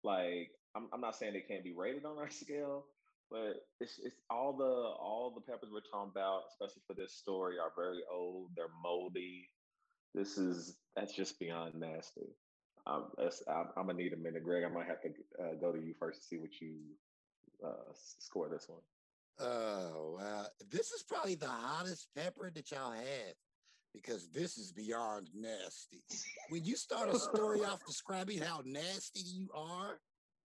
Like 0.04 0.50
I'm, 0.76 0.88
I'm 0.92 1.00
not 1.00 1.16
saying 1.16 1.34
it 1.34 1.48
can't 1.48 1.64
be 1.64 1.74
rated 1.76 2.04
on 2.04 2.18
our 2.18 2.30
scale, 2.30 2.84
but 3.30 3.54
it's 3.80 3.98
it's 4.02 4.20
all 4.30 4.56
the 4.56 4.64
all 4.64 5.32
the 5.34 5.40
peppers 5.40 5.70
we're 5.72 5.80
talking 5.90 6.12
about, 6.14 6.42
especially 6.50 6.82
for 6.86 6.94
this 6.94 7.14
story, 7.14 7.56
are 7.58 7.72
very 7.76 8.00
old. 8.12 8.50
They're 8.56 8.66
moldy. 8.82 9.48
This 10.14 10.38
is 10.38 10.76
that's 10.96 11.14
just 11.14 11.38
beyond 11.38 11.74
nasty. 11.74 12.36
I'm, 12.88 13.04
I'm, 13.76 13.86
gonna 13.86 13.94
need 13.94 14.12
a 14.12 14.16
minute, 14.16 14.42
Greg. 14.42 14.64
I 14.64 14.68
might 14.68 14.86
have 14.86 15.00
to 15.02 15.08
uh, 15.40 15.54
go 15.60 15.72
to 15.72 15.78
you 15.78 15.94
first 15.98 16.22
to 16.22 16.26
see 16.26 16.38
what 16.38 16.60
you 16.60 16.76
uh, 17.64 17.92
score 17.92 18.48
this 18.48 18.66
one. 18.68 18.80
Oh 19.40 20.16
wow, 20.18 20.46
this 20.70 20.90
is 20.90 21.02
probably 21.02 21.34
the 21.34 21.46
hottest 21.46 22.08
pepper 22.16 22.50
that 22.54 22.70
y'all 22.70 22.92
have 22.92 23.34
because 23.94 24.28
this 24.28 24.58
is 24.58 24.72
beyond 24.72 25.28
nasty. 25.34 26.02
when 26.48 26.64
you 26.64 26.76
start 26.76 27.08
a 27.08 27.18
story 27.18 27.60
off 27.60 27.84
describing 27.86 28.38
how 28.38 28.62
nasty 28.64 29.20
you 29.20 29.48
are, 29.54 30.00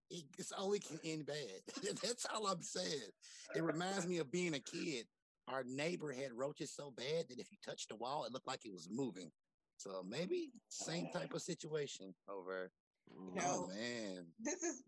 it, 0.10 0.24
it's 0.38 0.52
only 0.58 0.80
can 0.80 1.00
end 1.04 1.26
bad. 1.26 1.96
That's 2.04 2.26
all 2.34 2.48
I'm 2.48 2.62
saying. 2.62 3.12
It 3.56 3.64
reminds 3.64 4.08
me 4.08 4.20
of 4.20 4.32
being 4.32 4.54
a 4.54 4.60
kid. 4.60 5.06
Our 5.48 5.64
neighbor 5.66 6.12
had 6.12 6.32
roaches 6.34 6.72
so 6.72 6.94
bad 6.96 7.26
that 7.30 7.40
if 7.40 7.52
you 7.52 7.58
touched 7.66 7.90
the 7.90 7.96
wall, 7.96 8.26
it 8.26 8.32
looked 8.32 8.48
like 8.48 8.66
it 8.66 8.72
was 8.72 8.88
moving. 8.90 9.32
So 9.78 10.04
maybe 10.08 10.52
same 10.70 11.10
type 11.14 11.34
of 11.34 11.42
situation 11.42 12.14
over. 12.30 12.72
You 13.10 13.36
know, 13.36 13.66
oh 13.66 13.68
man, 13.68 14.26
this 14.40 14.64
is 14.64 14.84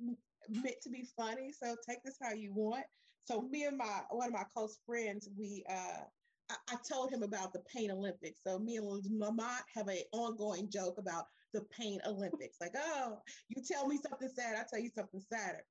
meant 0.49 0.75
to 0.83 0.89
be 0.89 1.05
funny. 1.17 1.51
So 1.51 1.75
take 1.87 2.03
this 2.03 2.17
how 2.21 2.33
you 2.33 2.53
want. 2.53 2.85
So 3.25 3.41
me 3.41 3.65
and 3.65 3.77
my 3.77 4.01
one 4.09 4.27
of 4.27 4.33
my 4.33 4.45
close 4.53 4.79
friends, 4.85 5.29
we 5.37 5.65
uh 5.69 6.03
I, 6.49 6.55
I 6.69 6.75
told 6.89 7.11
him 7.11 7.23
about 7.23 7.53
the 7.53 7.63
Pain 7.73 7.91
Olympics. 7.91 8.39
So 8.45 8.59
me 8.59 8.77
and 8.77 8.85
Lamont 9.19 9.63
have 9.75 9.87
an 9.87 9.97
ongoing 10.11 10.69
joke 10.69 10.97
about 10.97 11.25
the 11.53 11.61
Pain 11.77 11.99
Olympics. 12.05 12.57
Like, 12.61 12.73
oh, 12.77 13.19
you 13.49 13.63
tell 13.63 13.87
me 13.87 13.97
something 13.97 14.29
sad, 14.29 14.55
I 14.57 14.63
tell 14.69 14.83
you 14.83 14.91
something 14.95 15.21
sadder. 15.21 15.63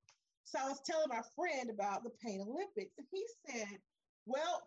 So 0.43 0.59
I 0.61 0.69
was 0.69 0.81
telling 0.85 1.07
my 1.09 1.21
friend 1.35 1.69
about 1.69 2.03
the 2.03 2.11
Pain 2.23 2.41
Olympics, 2.41 2.93
and 2.97 3.07
he 3.11 3.25
said, 3.47 3.79
"Well, 4.25 4.61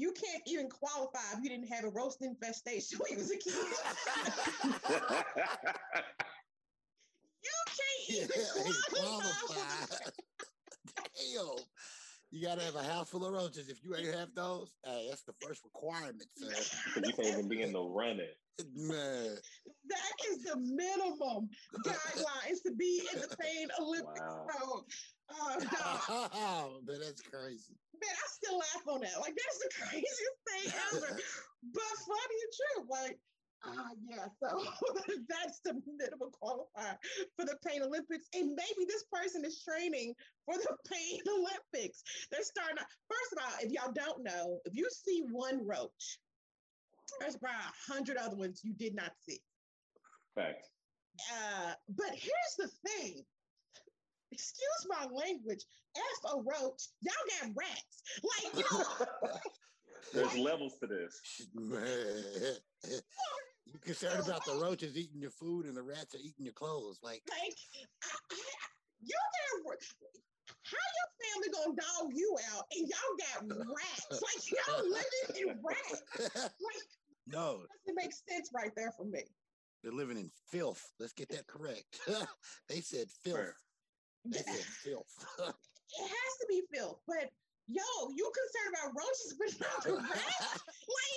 you 0.00 0.12
can't 0.12 0.42
even 0.46 0.68
qualify 0.68 1.20
if 1.36 1.42
you 1.42 1.50
didn't 1.50 1.68
have 1.68 1.84
a 1.84 1.90
roast 1.90 2.22
infestation 2.22 2.98
when 2.98 3.12
you 3.12 3.18
was 3.18 3.30
a 3.30 3.36
kid." 3.36 3.52
you 7.42 8.26
can't 8.26 8.66
even 8.66 8.74
qualify. 8.90 9.96
Damn. 10.96 11.64
You 12.32 12.46
gotta 12.46 12.62
have 12.62 12.76
a 12.76 12.82
house 12.82 13.10
full 13.10 13.26
of 13.26 13.32
roaches. 13.32 13.68
If 13.68 13.82
you 13.84 13.94
ain't 13.96 14.14
have 14.14 14.28
those, 14.34 14.72
hey, 14.84 15.06
that's 15.08 15.24
the 15.24 15.34
first 15.42 15.64
requirement, 15.64 16.24
sir. 16.36 16.48
Because 16.94 17.10
you 17.10 17.14
can't 17.14 17.38
even 17.38 17.48
be 17.48 17.62
in 17.62 17.72
the 17.72 17.82
running. 17.82 18.26
Man. 18.76 19.36
That 19.88 20.12
is 20.30 20.44
the 20.44 20.56
minimum 20.56 21.48
guideline 21.84 22.50
is 22.50 22.60
to 22.62 22.72
be 22.72 23.02
in 23.12 23.20
the 23.20 23.36
Pain 23.36 23.68
Olympics. 23.80 24.20
Wow. 24.20 24.46
So, 24.60 24.84
oh, 25.30 26.80
man, 26.86 26.98
that's 27.00 27.22
crazy. 27.22 27.76
Man, 27.94 28.10
I 28.10 28.26
still 28.28 28.58
laugh 28.58 28.84
on 28.88 29.00
that. 29.02 29.20
Like, 29.20 29.36
that's 29.36 29.58
the 29.60 29.70
craziest 29.84 30.38
thing 30.48 30.72
ever. 30.92 31.20
but 31.74 31.92
funny 32.06 32.38
and 32.42 32.52
true. 32.56 32.86
Like, 32.88 33.18
Ah, 33.62 33.68
uh, 33.68 33.94
yeah. 34.08 34.26
So 34.42 34.48
that's 35.28 35.60
the 35.64 35.74
minimum 35.86 36.30
qualifier 36.42 36.96
for 37.36 37.44
the 37.44 37.56
Pain 37.66 37.82
Olympics. 37.82 38.26
And 38.34 38.54
maybe 38.54 38.86
this 38.86 39.04
person 39.12 39.44
is 39.44 39.62
training 39.62 40.14
for 40.46 40.54
the 40.56 40.76
Pain 40.90 41.20
Olympics. 41.28 42.02
They're 42.30 42.42
starting. 42.42 42.78
Out, 42.78 42.86
first 43.08 43.32
of 43.32 43.38
all, 43.44 43.52
if 43.60 43.70
y'all 43.70 43.92
don't 43.92 44.24
know, 44.24 44.60
if 44.64 44.74
you 44.74 44.88
see 44.90 45.24
one 45.30 45.66
roach, 45.66 46.18
there's 47.20 47.36
probably 47.36 47.58
a 47.58 47.92
hundred 47.92 48.16
other 48.16 48.36
ones 48.36 48.62
you 48.64 48.72
did 48.72 48.94
not 48.94 49.12
see. 49.28 49.40
Fact. 50.34 50.64
Uh, 51.30 51.72
but 51.90 52.10
here's 52.14 52.56
the 52.58 52.68
thing. 52.88 53.24
Excuse 54.32 54.86
my 54.88 55.06
language. 55.12 55.64
F 55.96 56.32
a 56.32 56.36
roach. 56.36 56.88
Y'all 57.02 57.14
got 57.40 57.50
rats. 57.56 58.02
Like, 58.22 58.56
you 58.56 58.64
know. 58.70 59.30
There's 60.14 60.36
levels 60.36 60.74
to 60.80 60.86
this. 60.86 61.20
Man. 61.54 62.24
You're 63.66 63.80
concerned 63.80 64.24
about 64.24 64.44
the 64.44 64.54
roaches 64.54 64.96
eating 64.96 65.20
your 65.20 65.30
food 65.30 65.66
and 65.66 65.76
the 65.76 65.82
rats 65.82 66.14
are 66.14 66.18
eating 66.18 66.44
your 66.44 66.54
clothes. 66.54 66.98
Like, 67.02 67.22
like 67.30 67.54
you 67.72 67.86
got 68.02 69.76
how 70.64 70.76
your 70.98 71.10
family 71.18 71.48
gonna 71.52 71.76
dog 71.76 72.12
you 72.14 72.36
out 72.54 72.64
and 72.76 72.88
y'all 72.88 73.16
got 73.18 73.66
rats? 73.68 74.06
Like 74.20 74.42
y'all 74.50 74.84
living 74.84 75.48
in 75.48 75.60
rats. 75.62 76.02
Like 76.34 76.82
no, 77.26 77.62
doesn't 77.86 77.96
make 77.96 78.12
sense 78.12 78.50
right 78.54 78.72
there 78.76 78.92
for 78.96 79.04
me. 79.04 79.22
They're 79.82 79.92
living 79.92 80.18
in 80.18 80.30
filth. 80.50 80.92
Let's 80.98 81.12
get 81.12 81.28
that 81.30 81.46
correct. 81.46 82.00
they 82.68 82.80
said 82.80 83.06
filth. 83.22 83.38
Sure. 83.38 83.54
Filth. 84.84 85.06
it 85.38 86.06
has 86.06 86.32
to 86.40 86.46
be 86.48 86.62
filth, 86.72 87.00
but 87.06 87.30
yo, 87.66 87.82
you 88.14 88.30
concerned 88.30 88.74
about 88.74 88.94
roaches, 88.96 89.34
but 89.38 89.50
not 89.60 89.84
the 89.84 89.94
rats? 89.94 90.60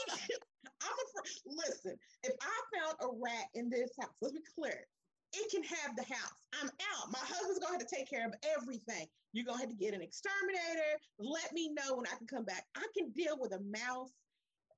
like, 0.09 0.39
I'm 0.81 0.93
a 0.93 1.05
fr- 1.11 1.27
listen. 1.45 1.95
If 2.23 2.33
I 2.41 2.55
found 2.71 2.95
a 3.01 3.09
rat 3.19 3.47
in 3.55 3.69
this 3.69 3.91
house, 3.99 4.13
let's 4.21 4.33
be 4.33 4.41
clear, 4.55 4.87
it 5.33 5.51
can 5.51 5.63
have 5.63 5.95
the 5.95 6.03
house. 6.03 6.37
I'm 6.53 6.69
out. 6.69 7.11
My 7.11 7.19
husband's 7.19 7.59
gonna 7.59 7.77
have 7.77 7.87
to 7.87 7.95
take 7.95 8.09
care 8.09 8.25
of 8.25 8.33
everything. 8.57 9.07
You're 9.33 9.45
gonna 9.45 9.59
have 9.59 9.69
to 9.69 9.75
get 9.75 9.93
an 9.93 10.01
exterminator. 10.01 11.01
Let 11.17 11.53
me 11.53 11.73
know 11.73 11.97
when 11.97 12.05
I 12.07 12.15
can 12.17 12.27
come 12.27 12.45
back. 12.45 12.65
I 12.75 12.85
can 12.95 13.09
deal 13.11 13.37
with 13.39 13.51
a 13.53 13.59
mouse. 13.61 14.11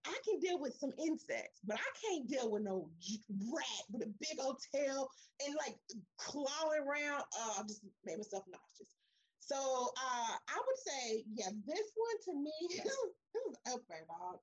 I 0.06 0.18
can 0.24 0.40
deal 0.40 0.60
with 0.60 0.76
some 0.78 0.92
insects, 1.00 1.60
but 1.66 1.78
I 1.78 1.90
can't 2.02 2.28
deal 2.28 2.52
with 2.52 2.64
no 2.64 2.90
rat 3.52 3.84
with 3.92 4.04
a 4.04 4.14
big 4.20 4.40
old 4.40 4.60
tail 4.74 5.10
and 5.46 5.56
like 5.56 5.76
clawing 6.18 6.82
around. 6.82 7.24
Uh, 7.40 7.60
I 7.60 7.64
just 7.64 7.82
made 8.06 8.18
myself 8.18 8.44
nauseous. 8.48 8.94
So 9.40 9.56
uh, 9.56 10.36
I 10.48 10.58
would 10.58 10.80
say, 10.86 11.24
yeah, 11.34 11.50
this 11.66 11.92
one 11.96 12.18
to 12.26 12.42
me 12.42 12.52
is 12.70 12.84
there, 13.90 14.06
dog. 14.08 14.40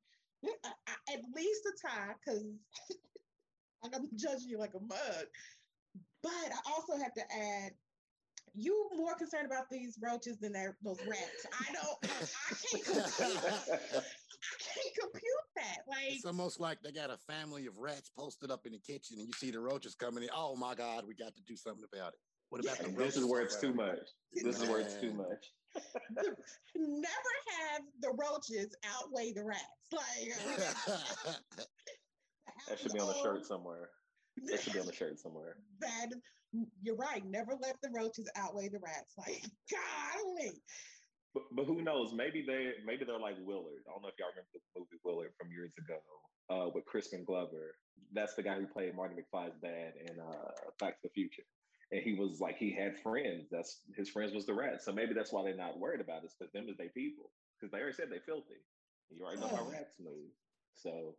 At 1.08 1.20
least 1.34 1.62
a 1.66 1.88
Thai, 1.88 2.14
because 2.24 2.44
I'm 3.84 3.90
gonna 3.90 4.06
you 4.46 4.58
like 4.58 4.74
a 4.74 4.80
mug. 4.80 5.26
But 6.22 6.30
I 6.32 6.70
also 6.70 6.96
have 6.96 7.12
to 7.14 7.22
add, 7.22 7.72
you 8.54 8.90
more 8.96 9.14
concerned 9.14 9.46
about 9.46 9.70
these 9.70 9.98
roaches 10.00 10.38
than 10.38 10.52
those 10.82 10.98
rats. 11.06 11.46
I 11.52 11.72
don't. 11.72 12.12
I 12.50 12.54
can't 12.70 14.04
compute. 14.42 14.70
I 14.76 14.82
can't 14.82 15.12
compute 15.12 15.46
that. 15.56 15.78
Like 15.88 16.12
it's 16.14 16.24
almost 16.24 16.60
like 16.60 16.82
they 16.82 16.92
got 16.92 17.10
a 17.10 17.16
family 17.16 17.66
of 17.66 17.78
rats 17.78 18.10
posted 18.16 18.50
up 18.50 18.66
in 18.66 18.72
the 18.72 18.78
kitchen, 18.78 19.18
and 19.18 19.26
you 19.26 19.32
see 19.34 19.50
the 19.50 19.60
roaches 19.60 19.94
coming 19.94 20.22
in. 20.22 20.30
Oh 20.34 20.56
my 20.56 20.74
God, 20.74 21.04
we 21.06 21.14
got 21.14 21.34
to 21.36 21.42
do 21.42 21.56
something 21.56 21.84
about 21.92 22.12
it. 22.12 22.18
What 22.50 22.62
about 22.62 22.78
the 22.78 22.88
roaches? 22.88 23.14
This 23.14 23.16
is 23.16 23.24
where 23.24 23.40
it's 23.40 23.60
too 23.60 23.72
much. 23.72 23.98
This 24.34 24.60
is 24.60 24.68
where 24.68 24.80
it's 24.80 24.94
too 25.00 25.14
much. 25.14 25.52
Never 26.76 27.32
have 27.60 27.80
the 28.00 28.10
roaches 28.10 28.74
outweigh 28.84 29.32
the 29.32 29.42
rats. 29.42 29.62
Like 29.90 30.32
uh, 30.88 31.32
that 32.68 32.78
should 32.78 32.92
be 32.92 33.00
on 33.00 33.08
the 33.08 33.22
shirt 33.22 33.46
somewhere. 33.46 33.88
That 34.50 34.60
should 34.60 34.74
be 34.74 34.80
on 34.80 34.86
the 34.86 34.92
shirt 34.92 35.18
somewhere. 35.18 35.56
That 35.80 36.08
you're 36.82 36.96
right. 36.96 37.24
Never 37.24 37.52
let 37.60 37.76
the 37.82 37.88
roaches 37.96 38.30
outweigh 38.36 38.68
the 38.68 38.80
rats. 38.80 39.14
Like 39.16 39.44
golly. 39.70 40.52
But, 41.34 41.44
but 41.52 41.64
who 41.64 41.82
knows? 41.82 42.12
Maybe 42.12 42.44
they 42.46 42.72
maybe 42.84 43.04
they're 43.04 43.18
like 43.18 43.36
Willard. 43.44 43.84
I 43.88 43.92
don't 43.92 44.02
know 44.02 44.08
if 44.08 44.18
y'all 44.18 44.28
remember 44.28 44.50
the 44.52 44.60
movie 44.80 45.00
Willard 45.04 45.32
from 45.38 45.50
years 45.50 45.72
ago 45.78 45.98
uh, 46.50 46.68
with 46.74 46.84
Crispin 46.84 47.24
Glover. 47.24 47.76
That's 48.12 48.34
the 48.34 48.42
guy 48.42 48.56
who 48.60 48.66
played 48.66 48.94
Marty 48.94 49.14
McFly's 49.14 49.56
dad 49.62 49.94
in 49.96 50.20
uh, 50.20 50.50
Back 50.78 51.00
to 51.00 51.08
the 51.08 51.14
Future 51.14 51.44
and 51.92 52.02
he 52.02 52.14
was 52.14 52.40
like 52.40 52.56
he 52.56 52.72
had 52.72 52.98
friends. 52.98 53.48
That's 53.50 53.80
his 53.94 54.08
friends 54.08 54.32
was 54.32 54.46
the 54.46 54.54
rats. 54.54 54.84
So 54.84 54.92
maybe 54.92 55.12
that's 55.12 55.32
why 55.32 55.44
they're 55.44 55.54
not 55.54 55.78
worried 55.78 56.00
about 56.00 56.24
it. 56.24 56.32
Because 56.36 56.52
them 56.52 56.66
is 56.68 56.76
they 56.78 56.88
people. 56.88 57.30
Because 57.60 57.70
they 57.70 57.78
already 57.78 57.94
said 57.94 58.06
they 58.10 58.18
filthy. 58.24 58.60
You 59.10 59.24
already 59.24 59.42
know 59.42 59.48
how 59.48 59.70
rats 59.70 59.96
move. 60.02 60.32
So 60.74 61.14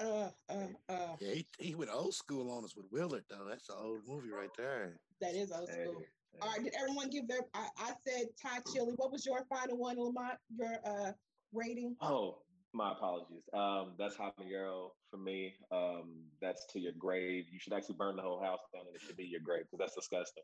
uh, 0.00 0.30
uh, 0.50 0.66
uh. 0.88 1.16
Yeah, 1.20 1.34
he, 1.34 1.46
he 1.58 1.74
went 1.74 1.90
old 1.94 2.14
school 2.14 2.50
on 2.50 2.64
us 2.64 2.76
with 2.76 2.86
Willard 2.90 3.24
though. 3.30 3.46
That's 3.48 3.68
an 3.68 3.76
old 3.80 4.00
movie 4.06 4.30
right 4.30 4.50
there. 4.58 4.98
That 5.20 5.34
is 5.34 5.52
old 5.52 5.68
school. 5.68 6.00
Hey, 6.00 6.06
All 6.42 6.48
right, 6.48 6.62
did 6.62 6.74
everyone 6.78 7.08
give 7.10 7.28
their? 7.28 7.40
I, 7.54 7.68
I 7.78 7.92
said 8.06 8.26
Thai 8.40 8.58
chili. 8.72 8.92
What 8.96 9.10
was 9.10 9.24
your 9.24 9.44
final 9.48 9.76
one, 9.78 9.96
Lamont? 9.98 10.38
Your 10.56 10.78
uh 10.84 11.12
rating? 11.52 11.96
Oh, 12.00 12.38
My 12.74 12.92
apologies. 12.92 13.42
Um, 13.54 13.92
that's 13.98 14.16
habanero 14.16 14.90
for 15.10 15.16
me. 15.16 15.54
Um, 15.72 16.24
that's 16.42 16.66
to 16.72 16.80
your 16.80 16.92
grave. 16.98 17.46
You 17.50 17.58
should 17.58 17.72
actually 17.72 17.96
burn 17.98 18.16
the 18.16 18.22
whole 18.22 18.40
house 18.42 18.60
down, 18.74 18.84
and 18.86 18.94
it 18.94 19.00
should 19.00 19.16
be 19.16 19.24
your 19.24 19.40
grave 19.40 19.64
because 19.70 19.78
that's 19.78 19.94
disgusting. 19.94 20.42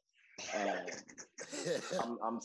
Um, 0.55 2.01
I'm, 2.03 2.19
I'm 2.25 2.41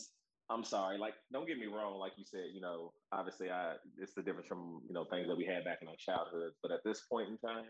I'm 0.50 0.64
sorry. 0.64 0.98
Like, 0.98 1.14
don't 1.32 1.46
get 1.46 1.58
me 1.58 1.66
wrong. 1.66 1.98
Like 1.98 2.12
you 2.16 2.24
said, 2.24 2.46
you 2.54 2.60
know, 2.60 2.92
obviously, 3.12 3.50
I 3.50 3.74
it's 3.98 4.14
the 4.14 4.22
difference 4.22 4.48
from 4.48 4.82
you 4.86 4.94
know 4.94 5.04
things 5.04 5.26
that 5.28 5.36
we 5.36 5.44
had 5.46 5.64
back 5.64 5.78
in 5.82 5.88
our 5.88 5.96
childhood. 5.98 6.52
But 6.62 6.72
at 6.72 6.80
this 6.84 7.02
point 7.10 7.28
in 7.28 7.38
time, 7.38 7.66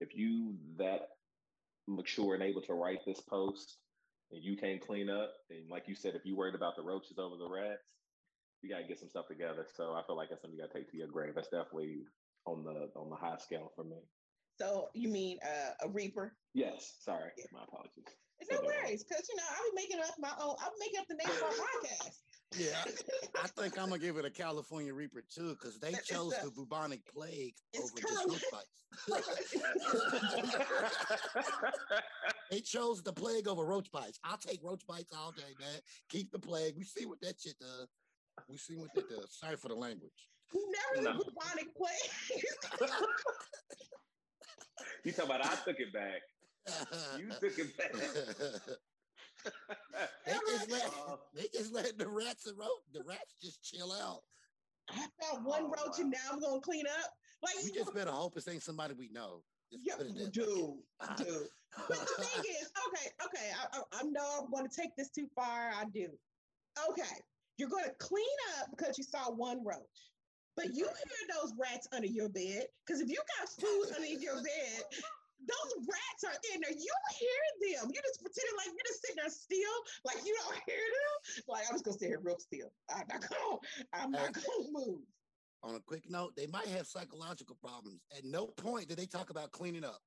if 0.00 0.14
you 0.14 0.54
that 0.78 1.08
mature 1.86 2.34
and 2.34 2.42
able 2.42 2.62
to 2.62 2.74
write 2.74 3.00
this 3.06 3.20
post, 3.20 3.78
and 4.34 4.42
you 4.42 4.56
can't 4.56 4.84
clean 4.84 5.08
up, 5.08 5.32
and 5.50 5.70
like 5.70 5.86
you 5.86 5.94
said, 5.94 6.14
if 6.14 6.26
you 6.26 6.36
worried 6.36 6.54
about 6.54 6.76
the 6.76 6.82
roaches 6.82 7.18
over 7.18 7.36
the 7.36 7.48
rats, 7.48 7.86
you 8.62 8.68
gotta 8.68 8.84
get 8.84 8.98
some 8.98 9.08
stuff 9.08 9.28
together. 9.28 9.66
So 9.76 9.94
I 9.94 10.02
feel 10.06 10.16
like 10.16 10.30
that's 10.30 10.42
something 10.42 10.58
you 10.58 10.64
gotta 10.64 10.74
take 10.74 10.90
to 10.90 10.96
your 10.96 11.08
grave. 11.08 11.34
That's 11.34 11.48
definitely 11.48 12.02
on 12.46 12.64
the 12.64 12.90
on 12.98 13.10
the 13.10 13.16
high 13.16 13.38
scale 13.38 13.72
for 13.76 13.84
me. 13.84 14.02
So 14.58 14.88
you 14.94 15.08
mean 15.08 15.38
uh, 15.44 15.86
a 15.86 15.88
reaper? 15.88 16.34
Yes. 16.54 16.96
Sorry, 17.00 17.30
yeah. 17.38 17.44
my 17.52 17.64
apologies. 17.64 18.10
It's 18.40 18.50
no 18.50 18.60
worries, 18.66 19.04
because 19.04 19.26
you 19.28 19.36
know 19.36 19.46
I'll 19.46 19.70
be 19.70 19.82
making 19.82 20.00
up 20.00 20.14
my 20.18 20.34
own. 20.42 20.56
I'm 20.58 20.74
making 20.78 20.98
up 20.98 21.06
the 21.08 21.14
name 21.14 21.30
of 21.30 21.42
our 21.42 21.50
podcast. 21.54 22.18
Yeah, 22.58 22.84
I 23.42 23.46
think 23.58 23.78
I'm 23.78 23.88
gonna 23.88 23.98
give 23.98 24.16
it 24.16 24.24
a 24.24 24.30
California 24.30 24.94
Reaper 24.94 25.22
too, 25.32 25.50
because 25.50 25.78
they 25.78 25.92
chose 26.04 26.34
the 26.42 26.50
bubonic 26.50 27.00
plague 27.12 27.54
over 27.78 27.88
just 28.00 28.26
roach 28.28 28.44
bites. 28.52 28.84
they 32.50 32.60
chose 32.60 33.02
the 33.02 33.12
plague 33.12 33.48
over 33.48 33.64
roach 33.64 33.90
bites. 33.90 34.20
I'll 34.24 34.38
take 34.38 34.60
roach 34.62 34.86
bites 34.86 35.12
all 35.16 35.32
day, 35.32 35.54
man. 35.58 35.80
Keep 36.08 36.30
the 36.32 36.38
plague. 36.38 36.74
We 36.76 36.84
see 36.84 37.06
what 37.06 37.20
that 37.22 37.40
shit 37.40 37.58
does. 37.58 37.88
We 38.48 38.56
see 38.56 38.76
what 38.76 38.94
that 38.94 39.08
does. 39.08 39.36
Sorry 39.38 39.56
for 39.56 39.68
the 39.68 39.74
language. 39.74 40.28
Never 40.52 41.02
no. 41.02 41.18
the 41.18 41.24
bubonic 41.24 41.74
plague. 41.76 42.12
you 45.04 45.12
talking 45.12 45.30
about 45.30 45.44
I 45.44 45.56
took 45.64 45.80
it 45.80 45.92
back. 45.92 46.22
You 47.18 47.30
took 47.40 47.58
it 47.58 47.76
back. 47.76 47.90
They 50.26 50.32
just 50.32 50.70
let 50.70 50.90
they 51.34 51.46
just 51.52 51.72
let 51.72 51.98
the 51.98 52.08
rats 52.08 52.46
and 52.46 52.58
roach 52.58 52.68
the 52.92 53.02
rats 53.04 53.34
just 53.42 53.62
chill 53.62 53.92
out. 53.92 54.20
I 54.90 55.06
found 55.22 55.44
one 55.44 55.64
oh, 55.64 55.74
roach 55.86 55.98
and 55.98 56.10
now 56.10 56.18
I'm 56.32 56.40
gonna 56.40 56.60
clean 56.60 56.84
up. 56.86 57.10
Like 57.42 57.54
we 57.64 57.70
just 57.70 57.94
better 57.94 58.10
hope 58.10 58.36
it's 58.36 58.48
ain't 58.48 58.62
somebody 58.62 58.94
we 58.94 59.08
know. 59.12 59.42
Just 59.86 60.32
dude, 60.32 60.74
ah. 61.00 61.14
dude. 61.16 61.48
but 61.88 61.98
the 61.98 62.22
thing 62.22 62.44
is, 62.60 62.70
okay, 62.88 63.10
okay, 63.24 63.50
I, 63.52 63.78
I, 63.78 64.00
I 64.00 64.02
know 64.04 64.42
I'm 64.42 64.50
going 64.50 64.68
to 64.68 64.74
take 64.74 64.94
this 64.96 65.10
too 65.10 65.26
far. 65.34 65.72
I 65.74 65.84
do. 65.92 66.08
Okay, 66.90 67.14
you're 67.56 67.68
going 67.68 67.84
to 67.84 67.94
clean 67.98 68.24
up 68.58 68.68
because 68.70 68.98
you 68.98 69.04
saw 69.04 69.30
one 69.30 69.64
roach. 69.64 70.10
But 70.56 70.66
you 70.66 70.84
hear 70.84 71.34
those 71.34 71.52
rats 71.60 71.88
under 71.92 72.06
your 72.06 72.28
bed 72.28 72.66
because 72.86 73.00
if 73.00 73.08
you 73.08 73.18
got 73.38 73.48
food 73.48 73.96
underneath 73.96 74.22
your 74.22 74.36
bed, 74.36 74.82
those 75.46 75.72
rats 75.86 76.22
are 76.24 76.38
in 76.54 76.60
there. 76.60 76.72
You 76.72 76.94
hear 77.18 77.40
them. 77.60 77.90
You 77.92 78.00
just 78.02 78.20
pretending 78.20 78.56
like 78.56 78.72
you're 78.72 78.88
just 78.88 79.02
sitting 79.02 79.20
there 79.20 79.30
still, 79.30 79.76
like 80.04 80.18
you 80.24 80.34
don't 80.40 80.58
hear 80.68 80.80
them. 80.80 81.16
Like 81.48 81.64
I'm 81.68 81.74
just 81.74 81.84
gonna 81.84 81.98
sit 81.98 82.08
here 82.08 82.20
real 82.22 82.38
still. 82.38 82.72
I'm 82.90 83.06
not 83.08 83.22
gonna. 83.22 83.58
I'm 83.92 84.10
not 84.10 84.32
gonna 84.32 84.70
move. 84.72 85.04
On 85.62 85.74
a 85.76 85.80
quick 85.80 86.04
note, 86.10 86.36
they 86.36 86.46
might 86.46 86.68
have 86.68 86.86
psychological 86.86 87.56
problems. 87.56 88.04
At 88.16 88.24
no 88.24 88.48
point 88.48 88.88
did 88.88 88.98
they 88.98 89.06
talk 89.06 89.30
about 89.30 89.52
cleaning 89.52 89.84
up. 89.84 90.00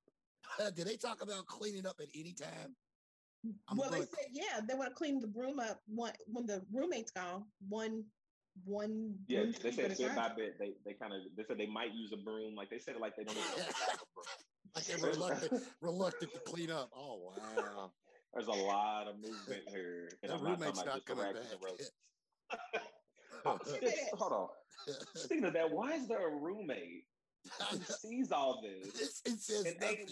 did 0.75 0.88
they 0.88 0.98
talk 0.98 1.22
about 1.22 1.46
cleaning 1.48 1.86
up 1.86 1.98
at 2.01 2.10
any 2.15 2.34
time? 2.34 2.75
I'm 3.70 3.77
well, 3.77 3.89
they 3.89 4.01
said 4.01 4.29
yeah, 4.32 4.60
they 4.67 4.74
want 4.74 4.89
to 4.89 4.96
clean 4.96 5.20
the 5.20 5.32
room 5.34 5.60
up 5.60 5.79
one, 5.88 6.12
when 6.25 6.46
the 6.46 6.62
roommate's 6.72 7.12
gone. 7.12 7.46
One 7.70 8.03
one. 8.65 9.13
Yeah, 9.27 9.46
they 9.62 9.72
said 9.72 9.98
bit 9.98 10.15
by 10.15 10.32
bit. 10.36 10.58
They 10.60 10.74
they 10.86 10.94
kind 10.94 11.13
of 11.13 11.22
they 11.36 11.44
said 11.48 11.58
they 11.58 11.67
might 11.67 11.94
use 11.94 12.12
a 12.13 12.17
broom. 12.17 12.56
Like 12.56 12.70
they 12.70 12.79
said 12.79 12.96
it 12.96 13.01
like 13.01 13.15
they 13.15 13.24
don't. 13.24 13.38
like 14.76 14.86
they're 14.86 14.98
reluctant, 14.98 15.64
reluctant 15.82 16.34
to 16.34 16.40
clean 16.40 16.72
up. 16.72 16.90
Oh 16.96 17.32
wow. 17.58 17.92
There's 18.34 18.48
a 18.48 18.51
lot 18.51 19.08
of 19.08 19.16
movement 19.16 19.64
here, 19.70 20.12
and 20.22 20.32
I'm 20.32 20.44
not 20.44 20.60
talking 20.60 20.77
about 20.77 20.96
just 20.96 21.06
coming 21.06 21.25
back. 21.34 22.82
oh, 23.46 23.58
hold 24.14 24.34
on. 24.34 24.48
Speaking 25.16 25.46
of 25.46 25.53
that, 25.53 25.72
why 25.72 25.94
is 25.94 26.08
there 26.08 26.27
a 26.27 26.36
roommate 26.36 27.06
who 27.70 27.77
sees 27.77 28.32
all 28.32 28.62
this? 28.62 29.22
It, 29.25 29.40
says 29.40 29.66
nothing. 29.80 30.08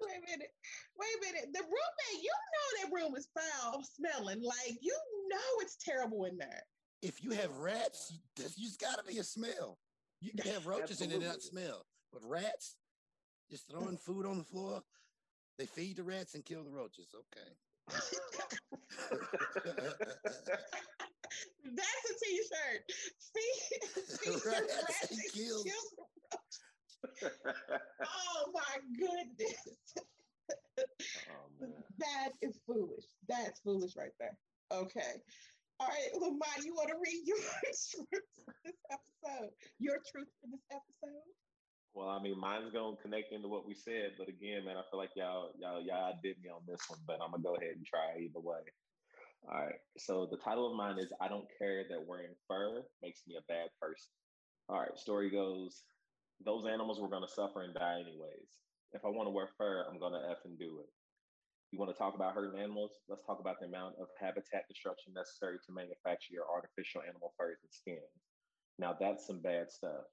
Wait 0.00 0.10
a 0.16 0.30
minute. 0.30 0.50
Wait 0.98 1.08
a 1.16 1.32
minute. 1.32 1.48
The 1.52 1.60
roommate, 1.60 2.22
you 2.22 2.30
know 2.30 2.82
that 2.82 2.94
room 2.94 3.16
is 3.16 3.28
foul 3.34 3.82
smelling. 3.82 4.42
Like 4.42 4.78
you 4.80 4.96
know 5.28 5.60
it's 5.60 5.76
terrible 5.76 6.24
in 6.24 6.36
there. 6.36 6.62
If 7.02 7.22
you 7.22 7.30
have 7.32 7.56
rats, 7.58 8.18
there's 8.36 8.56
just 8.56 8.80
gotta 8.80 9.02
be 9.06 9.18
a 9.18 9.24
smell. 9.24 9.78
You 10.20 10.32
can 10.32 10.52
have 10.52 10.66
roaches 10.66 11.00
in 11.00 11.10
it 11.10 11.14
and 11.14 11.24
not 11.24 11.42
smell. 11.42 11.86
But 12.12 12.22
rats, 12.28 12.76
just 13.50 13.68
throwing 13.70 13.96
food 13.98 14.26
on 14.26 14.38
the 14.38 14.44
floor, 14.44 14.82
they 15.58 15.66
feed 15.66 15.96
the 15.96 16.04
rats 16.04 16.34
and 16.34 16.44
kill 16.44 16.64
the 16.64 16.70
roaches. 16.70 17.08
Okay. 17.14 17.50
That's 21.64 22.10
a 22.10 22.14
t-shirt. 22.24 22.82
Feed, 23.34 23.80
feed 24.18 24.40
rats, 24.46 24.74
rats 24.74 25.10
and 25.10 25.20
kill. 25.32 25.62
kill 25.64 25.74
oh 28.02 28.50
my 28.52 28.76
goodness. 28.98 29.78
Oh, 30.78 31.66
that 31.98 32.30
is 32.42 32.58
foolish. 32.66 33.04
That's 33.28 33.60
foolish 33.60 33.96
right 33.96 34.14
there. 34.18 34.36
Okay. 34.72 35.22
All 35.78 35.88
right, 35.88 36.08
Lamont, 36.14 36.64
you 36.64 36.72
want 36.74 36.88
to 36.88 36.96
read 36.96 37.22
your 37.26 37.36
truth 37.62 38.28
for 38.44 38.54
this 38.64 38.80
episode? 38.88 39.50
Your 39.78 39.96
truth 40.10 40.28
for 40.40 40.48
this 40.48 40.64
episode? 40.72 41.28
Well, 41.92 42.08
I 42.08 42.20
mean, 42.20 42.38
mine's 42.38 42.72
gonna 42.72 42.96
connect 43.00 43.32
into 43.32 43.48
what 43.48 43.66
we 43.66 43.74
said, 43.74 44.12
but 44.18 44.28
again, 44.28 44.64
man, 44.64 44.76
I 44.76 44.84
feel 44.90 45.00
like 45.00 45.16
y'all, 45.16 45.52
y'all, 45.58 45.80
y'all 45.80 46.16
did 46.22 46.36
me 46.42 46.48
on 46.48 46.60
this 46.66 46.80
one, 46.88 47.00
but 47.06 47.20
I'm 47.20 47.30
gonna 47.30 47.42
go 47.42 47.56
ahead 47.56 47.76
and 47.76 47.84
try 47.84 48.20
either 48.20 48.40
way. 48.40 48.60
All 49.48 49.64
right. 49.64 49.80
So 49.98 50.26
the 50.30 50.36
title 50.36 50.68
of 50.70 50.76
mine 50.76 50.98
is 50.98 51.12
"I 51.20 51.28
Don't 51.28 51.48
Care 51.58 51.84
That 51.88 52.04
Wearing 52.06 52.34
Fur 52.48 52.82
Makes 53.02 53.22
Me 53.26 53.36
a 53.36 53.44
Bad 53.48 53.68
Person." 53.80 54.12
All 54.68 54.80
right. 54.80 54.96
Story 54.98 55.30
goes: 55.30 55.84
Those 56.44 56.66
animals 56.66 57.00
were 57.00 57.08
gonna 57.08 57.28
suffer 57.28 57.62
and 57.62 57.74
die 57.74 58.00
anyways. 58.00 58.50
If 58.92 59.04
I 59.04 59.08
want 59.08 59.26
to 59.28 59.32
wear 59.32 59.48
fur, 59.56 59.86
I'm 59.88 59.98
gonna 59.98 60.20
f 60.30 60.38
and 60.44 60.58
do 60.58 60.80
it. 60.80 60.90
You 61.76 61.80
want 61.84 61.92
to 61.92 61.98
talk 61.98 62.14
about 62.14 62.32
hurting 62.32 62.58
animals? 62.58 62.92
Let's 63.06 63.20
talk 63.26 63.38
about 63.38 63.60
the 63.60 63.66
amount 63.66 63.96
of 64.00 64.08
habitat 64.18 64.64
destruction 64.66 65.12
necessary 65.12 65.58
to 65.66 65.74
manufacture 65.74 66.32
your 66.32 66.48
artificial 66.48 67.02
animal 67.02 67.34
furs 67.36 67.58
and 67.60 67.68
skins. 67.70 68.16
Now 68.78 68.96
that's 68.98 69.26
some 69.26 69.42
bad 69.42 69.70
stuff. 69.70 70.08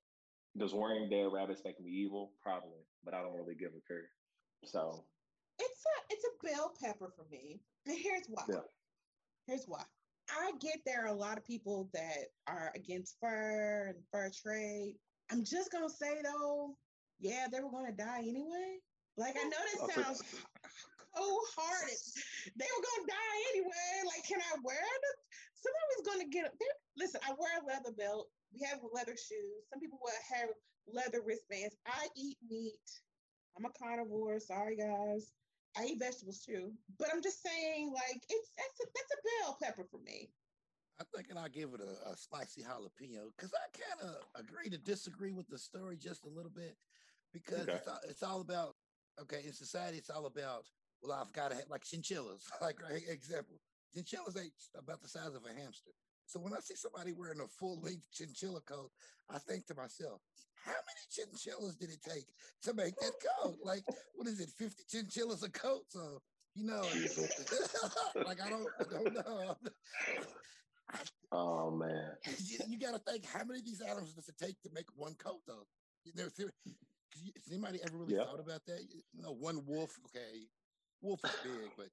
Does 0.58 0.74
wearing 0.74 1.08
dead 1.10 1.32
rabbits 1.32 1.62
make 1.64 1.80
me 1.80 1.90
evil? 1.90 2.34
Probably, 2.44 2.84
but 3.06 3.14
I 3.14 3.22
don't 3.22 3.32
really 3.32 3.56
give 3.56 3.72
a 3.72 3.80
care. 3.88 4.12
So 4.66 5.06
it's 5.58 5.84
a 5.88 6.14
it's 6.14 6.26
a 6.26 6.46
bell 6.46 6.74
pepper 6.84 7.14
for 7.16 7.24
me. 7.32 7.62
And 7.88 7.98
here's 7.98 8.28
why. 8.28 8.44
Yeah. 8.50 8.68
Here's 9.48 9.64
why. 9.66 9.84
I 10.30 10.52
get 10.60 10.80
there 10.86 11.06
are 11.06 11.16
a 11.16 11.18
lot 11.18 11.38
of 11.38 11.46
people 11.46 11.90
that 11.94 12.28
are 12.46 12.74
against 12.76 13.16
fur 13.22 13.96
and 13.96 14.04
fur 14.12 14.30
trade. 14.36 14.96
I'm 15.32 15.46
just 15.46 15.72
gonna 15.72 15.90
say 15.90 16.22
though, 16.26 16.76
yeah, 17.22 17.48
they 17.50 17.62
were 17.62 17.72
gonna 17.72 17.94
die 17.94 18.20
anyway. 18.20 18.80
Like 19.16 19.38
I 19.40 19.44
know 19.46 19.88
that 19.88 20.04
sounds 20.04 20.24
cold 21.16 21.48
hearted. 21.56 22.02
They 22.58 22.68
were 22.68 22.84
gonna 22.84 23.08
die 23.08 23.40
anyway. 23.54 23.94
Like, 24.06 24.24
can 24.28 24.42
I 24.42 24.58
wear 24.64 24.82
them? 24.82 25.18
Somebody's 25.54 26.04
gonna 26.06 26.30
get 26.30 26.52
them. 26.52 26.78
Listen, 26.98 27.22
I 27.24 27.34
wear 27.38 27.62
a 27.62 27.66
leather 27.66 27.96
belt. 27.96 28.30
We 28.54 28.66
have 28.68 28.80
leather 28.94 29.16
shoes. 29.16 29.70
Some 29.72 29.80
people 29.80 30.00
wear 30.04 30.14
have 30.40 30.50
leather 30.88 31.22
wristbands. 31.26 31.76
I 31.88 32.08
eat 32.18 32.38
meat. 32.50 32.88
I'm 33.58 33.66
a 33.66 33.72
carnivore. 33.78 34.40
Sorry, 34.40 34.76
guys. 34.76 35.32
I 35.78 35.86
eat 35.86 36.00
vegetables 36.00 36.42
too. 36.46 36.72
But 37.00 37.10
I'm 37.14 37.22
just 37.22 37.42
saying, 37.42 37.92
like, 37.94 38.22
it's 38.30 38.50
that's 38.58 38.80
a 38.82 38.86
that's 38.94 39.14
a 39.14 39.22
bell 39.24 39.58
pepper 39.62 39.86
for 39.90 40.00
me. 40.02 40.30
I 41.00 41.04
think 41.16 41.30
and 41.30 41.40
I'll 41.40 41.50
give 41.50 41.74
it 41.74 41.82
a, 41.82 42.12
a 42.12 42.16
spicy 42.16 42.62
jalapeno 42.62 43.34
because 43.36 43.52
I 43.54 43.66
kind 43.74 44.14
of 44.14 44.16
agree 44.40 44.70
to 44.70 44.78
disagree 44.78 45.32
with 45.32 45.48
the 45.48 45.58
story 45.58 45.98
just 45.98 46.26
a 46.26 46.30
little 46.30 46.52
bit 46.52 46.78
because 47.34 47.64
okay. 47.64 47.74
it's, 47.74 47.88
all, 47.88 48.00
it's 48.08 48.24
all 48.24 48.42
about 48.42 48.76
okay 49.20 49.42
in 49.46 49.54
society 49.54 49.98
it's 49.98 50.10
all 50.10 50.28
about 50.28 50.66
well, 51.04 51.20
I've 51.20 51.34
got 51.34 51.52
to 51.52 51.56
have 51.58 51.70
like 51.70 51.84
chinchillas, 51.84 52.44
like 52.62 52.82
right, 52.82 53.02
example. 53.10 53.60
Chinchillas 53.94 54.38
ain't 54.38 54.54
about 54.78 55.02
the 55.02 55.08
size 55.08 55.36
of 55.36 55.44
a 55.46 55.54
hamster. 55.60 55.92
So 56.26 56.40
when 56.40 56.54
I 56.54 56.60
see 56.62 56.76
somebody 56.76 57.12
wearing 57.12 57.42
a 57.42 57.48
full 57.48 57.80
length 57.82 58.08
chinchilla 58.12 58.62
coat, 58.62 58.90
I 59.30 59.38
think 59.38 59.68
to 59.68 59.76
myself, 59.76 60.22
how 60.66 60.72
many 60.72 61.04
chinchillas 61.12 61.76
did 61.76 61.90
it 61.90 62.02
take 62.02 62.26
to 62.64 62.74
make 62.74 62.96
that 63.02 63.12
coat? 63.42 63.58
Like, 63.64 63.84
what 64.16 64.28
is 64.28 64.40
it, 64.40 64.50
50 64.58 64.84
chinchillas 64.90 65.44
a 65.44 65.50
coat? 65.52 65.84
So, 65.90 66.22
you 66.56 66.66
know, 66.66 66.82
like 68.26 68.42
I 68.42 68.50
don't, 68.50 68.68
I 68.80 68.84
don't 68.92 69.14
know. 69.14 69.56
Oh 71.32 71.72
man. 71.72 72.12
You, 72.46 72.60
you 72.68 72.80
got 72.80 72.94
to 72.94 73.00
think 73.12 73.26
how 73.26 73.44
many 73.44 73.60
of 73.60 73.66
these 73.66 73.82
animals 73.82 74.14
does 74.14 74.30
it 74.30 74.38
take 74.38 74.62
to 74.62 74.70
make 74.72 74.86
one 74.96 75.16
coat 75.16 75.40
though? 75.48 75.66
Has 76.16 76.32
anybody 77.52 77.80
ever 77.84 77.98
really 77.98 78.14
yep. 78.14 78.28
thought 78.28 78.40
about 78.40 78.62
that? 78.68 78.82
You 79.14 79.24
know, 79.24 79.32
one 79.32 79.66
wolf, 79.66 79.98
okay, 80.06 80.46
wolf 81.04 81.20
is 81.26 81.32
big, 81.44 81.70
but 81.78 81.88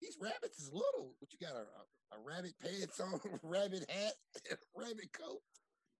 these 0.00 0.16
rabbits 0.20 0.58
is 0.58 0.72
little. 0.72 1.14
But 1.20 1.28
you 1.32 1.38
got 1.46 1.54
a, 1.54 1.60
a, 1.60 2.18
a 2.18 2.24
rabbit 2.24 2.54
pants 2.60 2.98
on, 2.98 3.20
rabbit 3.42 3.88
hat, 3.88 4.14
rabbit 4.74 5.12
coat. 5.12 5.40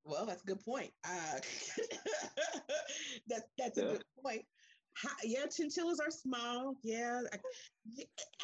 Well, 0.05 0.27
that's 0.27 0.43
a 0.43 0.47
good 0.47 0.63
point. 0.65 0.91
Uh, 1.07 1.39
that, 3.29 3.43
that's 3.59 3.79
Yeah. 3.79 3.85
a 3.85 3.93
good 3.93 4.03
point. 4.23 4.43
How, 4.97 5.11
yeah, 5.25 5.47
chinchillas 5.47 5.99
are 6.01 6.11
small. 6.11 6.75
Yeah, 6.83 7.21
I, 7.33 7.39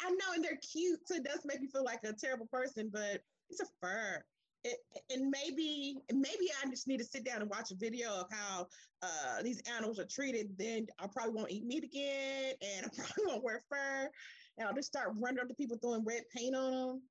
I 0.03 0.09
know, 0.09 0.33
and 0.35 0.43
they're 0.43 0.59
cute. 0.71 0.99
So 1.05 1.15
it 1.15 1.23
does 1.23 1.41
make 1.45 1.61
me 1.61 1.67
feel 1.71 1.83
like 1.85 2.03
a 2.03 2.13
terrible 2.13 2.47
person, 2.51 2.89
but 2.91 3.21
it's 3.49 3.61
a 3.61 3.65
fur. 3.81 4.23
It, 4.63 4.77
and 5.09 5.31
maybe, 5.31 5.97
maybe 6.11 6.49
I 6.63 6.69
just 6.69 6.87
need 6.87 6.99
to 6.99 7.03
sit 7.03 7.23
down 7.25 7.41
and 7.41 7.49
watch 7.49 7.71
a 7.71 7.75
video 7.75 8.11
of 8.11 8.27
how 8.29 8.67
uh, 9.01 9.41
these 9.41 9.61
animals 9.75 9.99
are 9.99 10.05
treated. 10.05 10.55
Then 10.57 10.85
I 10.99 11.07
probably 11.07 11.33
won't 11.33 11.51
eat 11.51 11.65
meat 11.65 11.83
again, 11.83 12.53
and 12.61 12.85
I 12.85 12.89
probably 12.89 13.25
won't 13.25 13.43
wear 13.43 13.61
fur, 13.69 14.09
and 14.57 14.67
I'll 14.67 14.75
just 14.75 14.87
start 14.87 15.13
running 15.17 15.39
up 15.39 15.47
to 15.47 15.55
people 15.55 15.77
throwing 15.77 16.05
red 16.05 16.23
paint 16.35 16.55
on 16.55 16.71
them. 16.71 17.01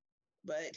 But 0.45 0.71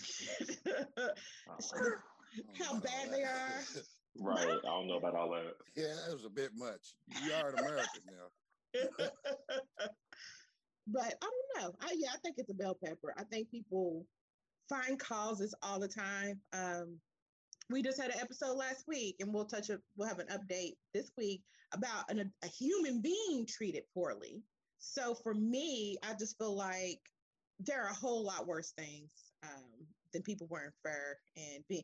Oh, 1.48 1.56
how 2.58 2.78
bad 2.80 3.10
they 3.10 3.22
are. 3.22 3.60
right. 4.20 4.58
I 4.64 4.66
don't 4.66 4.88
know 4.88 4.96
about 4.96 5.14
all 5.14 5.30
that. 5.30 5.54
Yeah, 5.76 5.94
that 6.06 6.12
was 6.12 6.24
a 6.24 6.30
bit 6.30 6.50
much. 6.56 6.94
You 7.24 7.32
are 7.32 7.50
an 7.50 7.58
American 7.58 8.02
now. 8.06 8.80
but 10.88 11.14
I 11.22 11.30
don't 11.30 11.62
know. 11.62 11.74
I 11.80 11.94
yeah, 11.96 12.10
I 12.12 12.18
think 12.18 12.37
it's 12.38 12.50
a 12.50 12.54
bell 12.54 12.76
pepper. 12.84 13.14
I 13.16 13.22
think 13.24 13.50
people 13.50 14.04
find 14.68 14.98
causes 14.98 15.55
all 15.62 15.79
the 15.79 15.88
time. 15.88 16.40
Um, 16.53 16.98
we 17.70 17.83
just 17.83 18.00
had 18.00 18.11
an 18.11 18.20
episode 18.20 18.57
last 18.57 18.85
week, 18.87 19.16
and 19.20 19.33
we'll 19.33 19.46
touch 19.46 19.70
it. 19.70 19.81
We'll 19.96 20.09
have 20.09 20.18
an 20.18 20.29
update 20.29 20.74
this 20.92 21.11
week 21.16 21.42
about 21.72 22.11
an, 22.11 22.33
a 22.42 22.46
human 22.46 23.00
being 23.00 23.46
treated 23.46 23.85
poorly. 23.94 24.42
So 24.79 25.14
for 25.14 25.35
me, 25.35 25.96
I 26.03 26.14
just 26.18 26.37
feel 26.38 26.55
like 26.55 27.00
there 27.59 27.83
are 27.83 27.90
a 27.90 27.94
whole 27.94 28.24
lot 28.24 28.46
worse 28.46 28.72
things 28.77 29.11
um, 29.42 29.87
than 30.12 30.22
people 30.22 30.46
wearing 30.50 30.72
fur 30.83 31.16
and 31.37 31.64
being. 31.68 31.83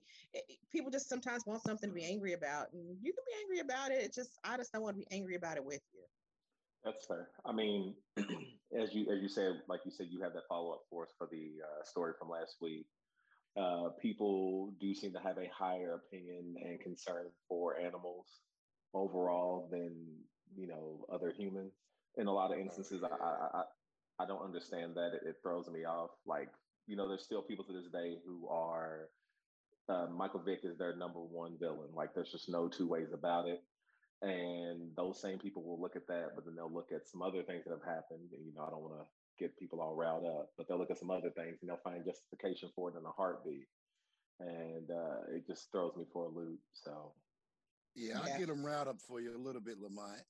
people 0.70 0.90
just 0.90 1.08
sometimes 1.08 1.44
want 1.46 1.62
something 1.62 1.88
to 1.88 1.94
be 1.94 2.04
angry 2.04 2.34
about, 2.34 2.72
and 2.72 2.96
you 3.00 3.12
can 3.12 3.24
be 3.26 3.40
angry 3.42 3.60
about 3.60 3.90
it. 3.90 4.02
It's 4.02 4.16
just 4.16 4.38
I 4.44 4.56
just 4.56 4.72
don't 4.72 4.82
want 4.82 4.96
to 4.96 5.00
be 5.00 5.08
angry 5.10 5.36
about 5.36 5.56
it 5.56 5.64
with 5.64 5.80
you. 5.94 6.02
That's 6.84 7.06
fair. 7.06 7.28
I 7.44 7.52
mean, 7.52 7.94
as 8.78 8.94
you 8.94 9.10
as 9.12 9.20
you 9.20 9.28
said, 9.28 9.60
like 9.68 9.80
you 9.84 9.90
said, 9.90 10.08
you 10.10 10.20
have 10.22 10.32
that 10.34 10.46
follow 10.48 10.72
up 10.72 10.82
for 10.90 11.04
us 11.04 11.10
for 11.18 11.28
the 11.30 11.50
uh, 11.62 11.84
story 11.84 12.12
from 12.18 12.28
last 12.28 12.56
week. 12.60 12.86
Uh, 13.56 13.88
people 14.00 14.72
do 14.80 14.94
seem 14.94 15.12
to 15.12 15.18
have 15.18 15.38
a 15.38 15.50
higher 15.52 15.94
opinion 15.94 16.54
and 16.64 16.80
concern 16.80 17.26
for 17.48 17.76
animals 17.78 18.26
overall 18.94 19.68
than 19.70 19.92
you 20.56 20.66
know 20.66 21.04
other 21.12 21.32
humans. 21.36 21.72
In 22.16 22.26
a 22.26 22.32
lot 22.32 22.52
of 22.52 22.58
instances, 22.58 23.02
I 23.02 23.08
I, 23.08 23.62
I, 24.20 24.26
don't 24.26 24.42
understand 24.42 24.94
that. 24.94 25.14
It, 25.14 25.22
it 25.28 25.36
throws 25.42 25.68
me 25.68 25.84
off. 25.84 26.10
Like 26.26 26.48
you 26.86 26.96
know, 26.96 27.08
there's 27.08 27.24
still 27.24 27.42
people 27.42 27.64
to 27.64 27.72
this 27.72 27.90
day 27.92 28.18
who 28.24 28.48
are 28.48 29.08
uh, 29.88 30.06
Michael 30.12 30.40
Vick 30.40 30.60
is 30.62 30.78
their 30.78 30.94
number 30.96 31.20
one 31.20 31.56
villain. 31.58 31.88
Like 31.94 32.14
there's 32.14 32.30
just 32.30 32.48
no 32.48 32.68
two 32.68 32.86
ways 32.86 33.08
about 33.12 33.48
it 33.48 33.62
and 34.22 34.94
those 34.96 35.20
same 35.20 35.38
people 35.38 35.62
will 35.62 35.80
look 35.80 35.96
at 35.96 36.06
that, 36.08 36.32
but 36.34 36.44
then 36.44 36.54
they'll 36.54 36.72
look 36.72 36.92
at 36.92 37.08
some 37.08 37.22
other 37.22 37.42
things 37.42 37.64
that 37.64 37.72
have 37.72 37.86
happened. 37.94 38.28
And, 38.32 38.44
you 38.46 38.52
know, 38.54 38.64
I 38.66 38.70
don't 38.70 38.82
want 38.82 38.94
to 39.00 39.06
get 39.38 39.58
people 39.58 39.80
all 39.80 39.94
riled 39.94 40.26
up, 40.26 40.50
but 40.56 40.68
they'll 40.68 40.78
look 40.78 40.90
at 40.90 40.98
some 40.98 41.10
other 41.10 41.30
things 41.30 41.58
and 41.60 41.70
they'll 41.70 41.80
find 41.82 42.04
justification 42.04 42.70
for 42.74 42.90
it 42.90 42.98
in 42.98 43.04
a 43.04 43.10
heartbeat, 43.10 43.66
and 44.40 44.90
uh, 44.90 45.34
it 45.34 45.46
just 45.46 45.72
throws 45.72 45.96
me 45.96 46.04
for 46.12 46.26
a 46.26 46.28
loop. 46.28 46.60
So 46.74 47.12
Yeah, 47.94 48.14
Yeah. 48.14 48.32
I'll 48.32 48.38
get 48.38 48.48
them 48.48 48.64
riled 48.64 48.88
up 48.88 49.00
for 49.00 49.20
you 49.20 49.34
a 49.34 49.38
little 49.38 49.60
bit, 49.62 49.80
Lamont. 49.80 50.22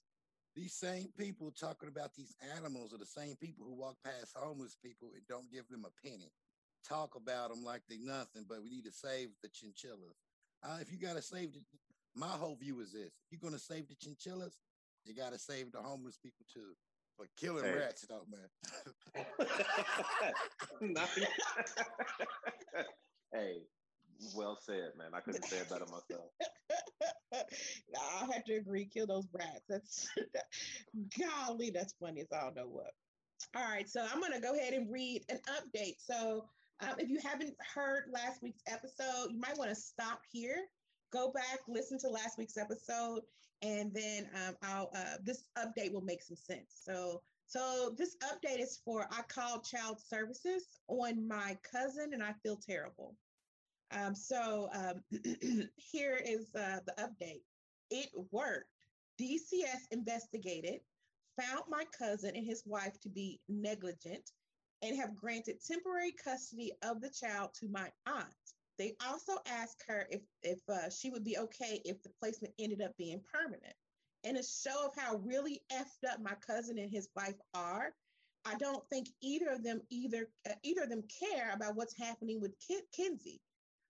These 0.56 0.74
same 0.74 1.12
people 1.16 1.52
talking 1.52 1.88
about 1.88 2.14
these 2.14 2.34
animals 2.56 2.92
are 2.92 2.98
the 2.98 3.06
same 3.06 3.36
people 3.36 3.64
who 3.66 3.74
walk 3.74 3.96
past 4.04 4.36
homeless 4.36 4.76
people 4.82 5.10
and 5.14 5.22
don't 5.28 5.50
give 5.50 5.68
them 5.68 5.84
a 5.84 6.08
penny. 6.08 6.32
Talk 6.86 7.14
about 7.14 7.50
them 7.50 7.62
like 7.64 7.82
they 7.88 7.98
nothing, 7.98 8.46
but 8.48 8.62
we 8.62 8.70
need 8.70 8.84
to 8.84 8.92
save 8.92 9.28
the 9.42 9.48
chinchillas. 9.48 10.18
Uh, 10.62 10.78
if 10.80 10.90
you 10.90 10.98
got 10.98 11.16
to 11.16 11.22
save 11.22 11.52
the, 11.52 11.60
my 12.14 12.28
whole 12.28 12.56
view 12.56 12.80
is 12.80 12.92
this: 12.92 13.12
if 13.24 13.30
you're 13.30 13.40
going 13.40 13.54
to 13.54 13.58
save 13.58 13.88
the 13.88 13.94
chinchillas, 13.94 14.58
you 15.04 15.14
got 15.14 15.32
to 15.32 15.38
save 15.38 15.72
the 15.72 15.80
homeless 15.82 16.18
people 16.18 16.44
too. 16.52 16.74
But 17.18 17.28
killing 17.36 17.64
Hey. 17.64 17.76
rats, 17.76 18.06
though, 18.08 18.26
man. 18.30 18.48
Hey, 23.32 23.58
well 24.34 24.58
said, 24.60 24.90
man. 24.98 25.10
I 25.14 25.20
couldn't 25.20 25.44
say 25.44 25.58
it 25.58 25.70
better 25.70 25.86
myself. 25.86 26.30
I 27.32 28.32
have 28.32 28.44
to 28.44 28.54
agree. 28.54 28.86
Kill 28.86 29.06
those 29.06 29.28
rats. 29.32 29.62
That's 29.68 30.08
golly, 31.18 31.70
that's 31.70 31.94
funny 32.00 32.22
as 32.22 32.32
I 32.32 32.40
don't 32.42 32.56
know 32.56 32.66
what. 32.66 32.92
All 33.54 33.62
right, 33.64 33.88
so 33.88 34.04
I'm 34.12 34.20
gonna 34.20 34.40
go 34.40 34.54
ahead 34.54 34.74
and 34.74 34.90
read 34.90 35.24
an 35.28 35.38
update. 35.48 35.96
So 35.98 36.48
um, 36.80 36.94
if 36.98 37.08
you 37.08 37.20
haven't 37.24 37.54
heard 37.74 38.04
last 38.10 38.42
week's 38.42 38.62
episode, 38.66 39.28
you 39.30 39.38
might 39.38 39.56
want 39.56 39.70
to 39.70 39.76
stop 39.76 40.20
here, 40.30 40.66
go 41.12 41.30
back, 41.30 41.60
listen 41.68 41.98
to 42.00 42.08
last 42.08 42.38
week's 42.38 42.56
episode, 42.56 43.22
and 43.62 43.92
then 43.92 44.28
um, 44.34 44.56
I'll 44.62 44.90
uh, 44.94 45.16
this 45.22 45.44
update 45.58 45.92
will 45.92 46.00
make 46.00 46.22
some 46.22 46.36
sense. 46.36 46.80
So 46.84 47.22
so 47.46 47.94
this 47.98 48.16
update 48.22 48.60
is 48.60 48.80
for 48.84 49.06
I 49.10 49.22
called 49.22 49.64
child 49.64 50.00
services 50.00 50.66
on 50.88 51.26
my 51.26 51.58
cousin, 51.70 52.12
and 52.12 52.22
I 52.22 52.32
feel 52.42 52.56
terrible. 52.56 53.16
Um, 53.92 54.14
so 54.14 54.68
um, 54.72 55.02
here 55.76 56.20
is 56.24 56.54
uh, 56.54 56.78
the 56.86 56.94
update. 56.98 57.42
It 57.90 58.08
worked. 58.30 58.68
DCS 59.20 59.88
investigated, 59.90 60.80
found 61.38 61.64
my 61.68 61.84
cousin 61.98 62.36
and 62.36 62.46
his 62.46 62.62
wife 62.64 62.98
to 63.00 63.08
be 63.08 63.40
negligent, 63.48 64.30
and 64.82 64.96
have 64.96 65.16
granted 65.16 65.56
temporary 65.66 66.12
custody 66.12 66.72
of 66.82 67.00
the 67.00 67.10
child 67.10 67.50
to 67.60 67.68
my 67.68 67.90
aunt. 68.06 68.26
They 68.80 68.96
also 69.06 69.34
asked 69.46 69.84
her 69.88 70.08
if 70.10 70.22
if 70.42 70.58
uh, 70.68 70.90
she 70.90 71.10
would 71.10 71.22
be 71.24 71.38
okay 71.38 71.82
if 71.84 72.02
the 72.02 72.08
placement 72.20 72.54
ended 72.58 72.80
up 72.80 72.96
being 72.96 73.20
permanent. 73.32 73.74
And 74.24 74.38
a 74.38 74.42
show 74.42 74.86
of 74.86 74.94
how 74.96 75.16
really 75.16 75.62
effed 75.70 76.10
up 76.10 76.20
my 76.20 76.34
cousin 76.46 76.78
and 76.78 76.90
his 76.90 77.08
wife 77.14 77.40
are. 77.54 77.94
I 78.46 78.54
don't 78.54 78.88
think 78.88 79.08
either 79.20 79.50
of 79.50 79.62
them 79.62 79.82
either 79.90 80.30
uh, 80.48 80.54
either 80.62 80.84
of 80.84 80.88
them 80.88 81.04
care 81.20 81.52
about 81.52 81.76
what's 81.76 81.96
happening 81.96 82.40
with 82.40 82.58
Ki- 82.58 82.88
Kinsey 82.92 83.42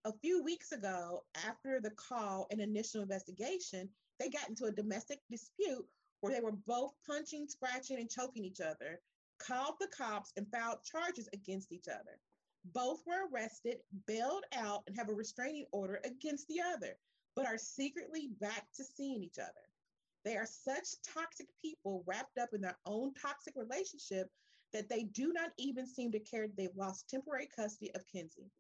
a 0.05 0.13
few 0.13 0.43
weeks 0.43 0.73
ago, 0.73 1.25
after 1.47 1.81
the 1.81 1.91
call 1.91 2.47
and 2.51 2.61
initial 2.61 3.03
investigation, 3.03 3.89
they 4.19 4.29
got 4.29 4.49
into 4.49 4.65
a 4.65 4.73
domestic 4.73 5.21
dispute 5.31 5.87
where 6.21 6.33
they 6.33 6.41
were 6.41 6.57
both 6.67 6.93
punching, 7.07 7.49
scratching, 7.49 7.99
and 7.99 8.11
choking 8.11 8.45
each 8.45 8.61
other, 8.61 9.01
called 9.39 9.75
the 9.81 9.89
cops, 9.89 10.33
and 10.37 10.51
filed 10.51 10.83
charges 10.85 11.29
against 11.33 11.73
each 11.73 11.89
other. 11.89 12.19
Both 12.65 13.03
were 13.07 13.29
arrested, 13.33 13.79
bailed 14.07 14.45
out, 14.53 14.85
and 14.87 14.97
have 14.97 15.09
a 15.09 15.15
restraining 15.15 15.67
order 15.73 16.01
against 16.05 16.47
the 16.49 16.61
other, 16.61 16.97
but 17.35 17.47
are 17.47 17.59
secretly 17.59 18.29
back 18.41 18.67
to 18.77 18.85
seeing 18.85 19.23
each 19.23 19.39
other. 19.39 19.69
They 20.25 20.37
are 20.37 20.47
such 20.47 21.01
toxic 21.03 21.49
people 21.63 22.05
wrapped 22.07 22.39
up 22.39 22.51
in 22.53 22.61
their 22.61 22.79
own 22.85 23.15
toxic 23.15 23.55
relationship 23.57 24.31
that 24.73 24.89
they 24.89 25.05
do 25.05 25.33
not 25.33 25.51
even 25.57 25.87
seem 25.87 26.13
to 26.13 26.21
care 26.21 26.47
they've 26.49 26.77
lost 26.77 27.09
temporary 27.09 27.49
custody 27.55 27.91
of 27.95 28.07
Kinsey. 28.07 28.51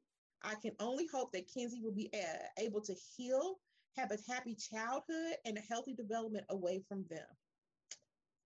I 0.43 0.55
can 0.55 0.73
only 0.81 1.07
hope 1.07 1.33
that 1.33 1.53
Kinsey 1.53 1.81
will 1.81 1.93
be 1.93 2.11
uh, 2.15 2.47
able 2.59 2.81
to 2.81 2.95
heal, 2.95 3.61
have 3.97 4.11
a 4.11 4.33
happy 4.33 4.55
childhood, 4.55 5.37
and 5.45 5.59
a 5.59 5.61
healthy 5.61 5.95
development 5.95 6.47
away 6.49 6.83
from 6.89 7.05
them. 7.11 7.27